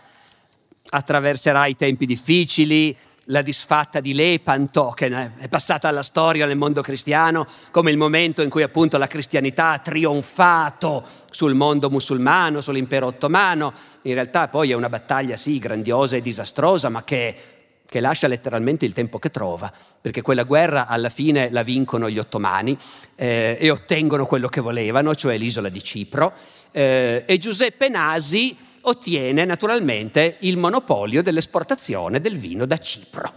[0.89, 2.97] attraverserà i tempi difficili,
[3.27, 8.43] la disfatta di Lepanto, che è passata alla storia nel mondo cristiano come il momento
[8.43, 13.73] in cui appunto la cristianità ha trionfato sul mondo musulmano, sull'impero ottomano.
[14.03, 17.56] In realtà poi è una battaglia sì grandiosa e disastrosa, ma che
[17.89, 22.19] che lascia letteralmente il tempo che trova, perché quella guerra alla fine la vincono gli
[22.19, 22.77] ottomani
[23.15, 26.33] eh, e ottengono quello che volevano, cioè l'isola di Cipro,
[26.73, 33.33] eh, e Giuseppe Nasi ottiene naturalmente il monopolio dell'esportazione del vino da Cipro.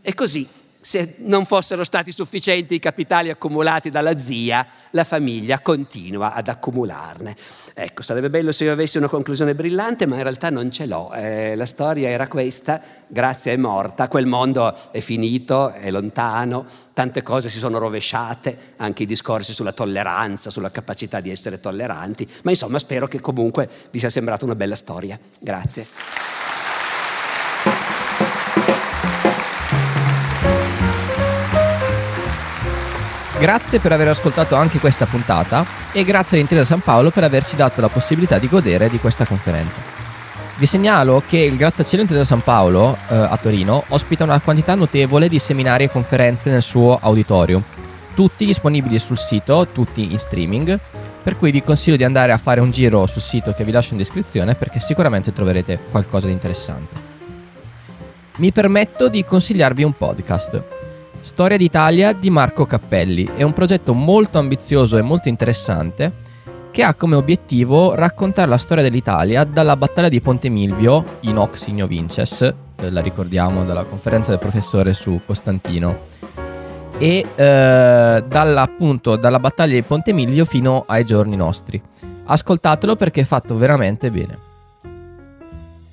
[0.00, 0.48] E così
[0.80, 7.36] se non fossero stati sufficienti i capitali accumulati dalla zia, la famiglia continua ad accumularne.
[7.74, 11.12] Ecco, sarebbe bello se io avessi una conclusione brillante, ma in realtà non ce l'ho.
[11.12, 17.22] Eh, la storia era questa, Grazia è morta, quel mondo è finito, è lontano, tante
[17.22, 22.50] cose si sono rovesciate, anche i discorsi sulla tolleranza, sulla capacità di essere tolleranti, ma
[22.50, 25.18] insomma spero che comunque vi sia sembrata una bella storia.
[25.38, 26.47] Grazie.
[33.38, 37.80] Grazie per aver ascoltato anche questa puntata e grazie all'Intesa San Paolo per averci dato
[37.80, 39.80] la possibilità di godere di questa conferenza.
[40.56, 45.28] Vi segnalo che il Grattacielo Intesa San Paolo eh, a Torino ospita una quantità notevole
[45.28, 47.62] di seminari e conferenze nel suo auditorium,
[48.12, 50.76] tutti disponibili sul sito, tutti in streaming,
[51.22, 53.92] per cui vi consiglio di andare a fare un giro sul sito che vi lascio
[53.92, 56.96] in descrizione perché sicuramente troverete qualcosa di interessante.
[58.38, 60.77] Mi permetto di consigliarvi un podcast
[61.28, 66.10] Storia d'Italia di Marco Cappelli è un progetto molto ambizioso e molto interessante
[66.70, 71.86] che ha come obiettivo raccontare la storia dell'Italia dalla battaglia di Ponte Milvio in Signo
[71.86, 72.54] Vinces, eh,
[72.90, 76.06] la ricordiamo dalla conferenza del professore su Costantino,
[76.96, 81.80] e eh, appunto dalla battaglia di Ponte Milvio fino ai giorni nostri.
[82.24, 84.38] Ascoltatelo perché è fatto veramente bene.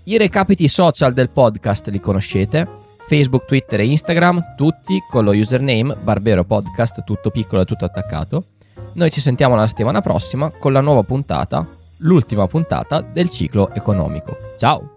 [0.05, 5.95] I recapiti social del podcast li conoscete, Facebook, Twitter e Instagram, tutti con lo username
[6.01, 8.45] Barbero Podcast, tutto piccolo e tutto attaccato.
[8.93, 11.67] Noi ci sentiamo la settimana prossima con la nuova puntata,
[11.97, 14.35] l'ultima puntata del ciclo economico.
[14.57, 14.94] Ciao!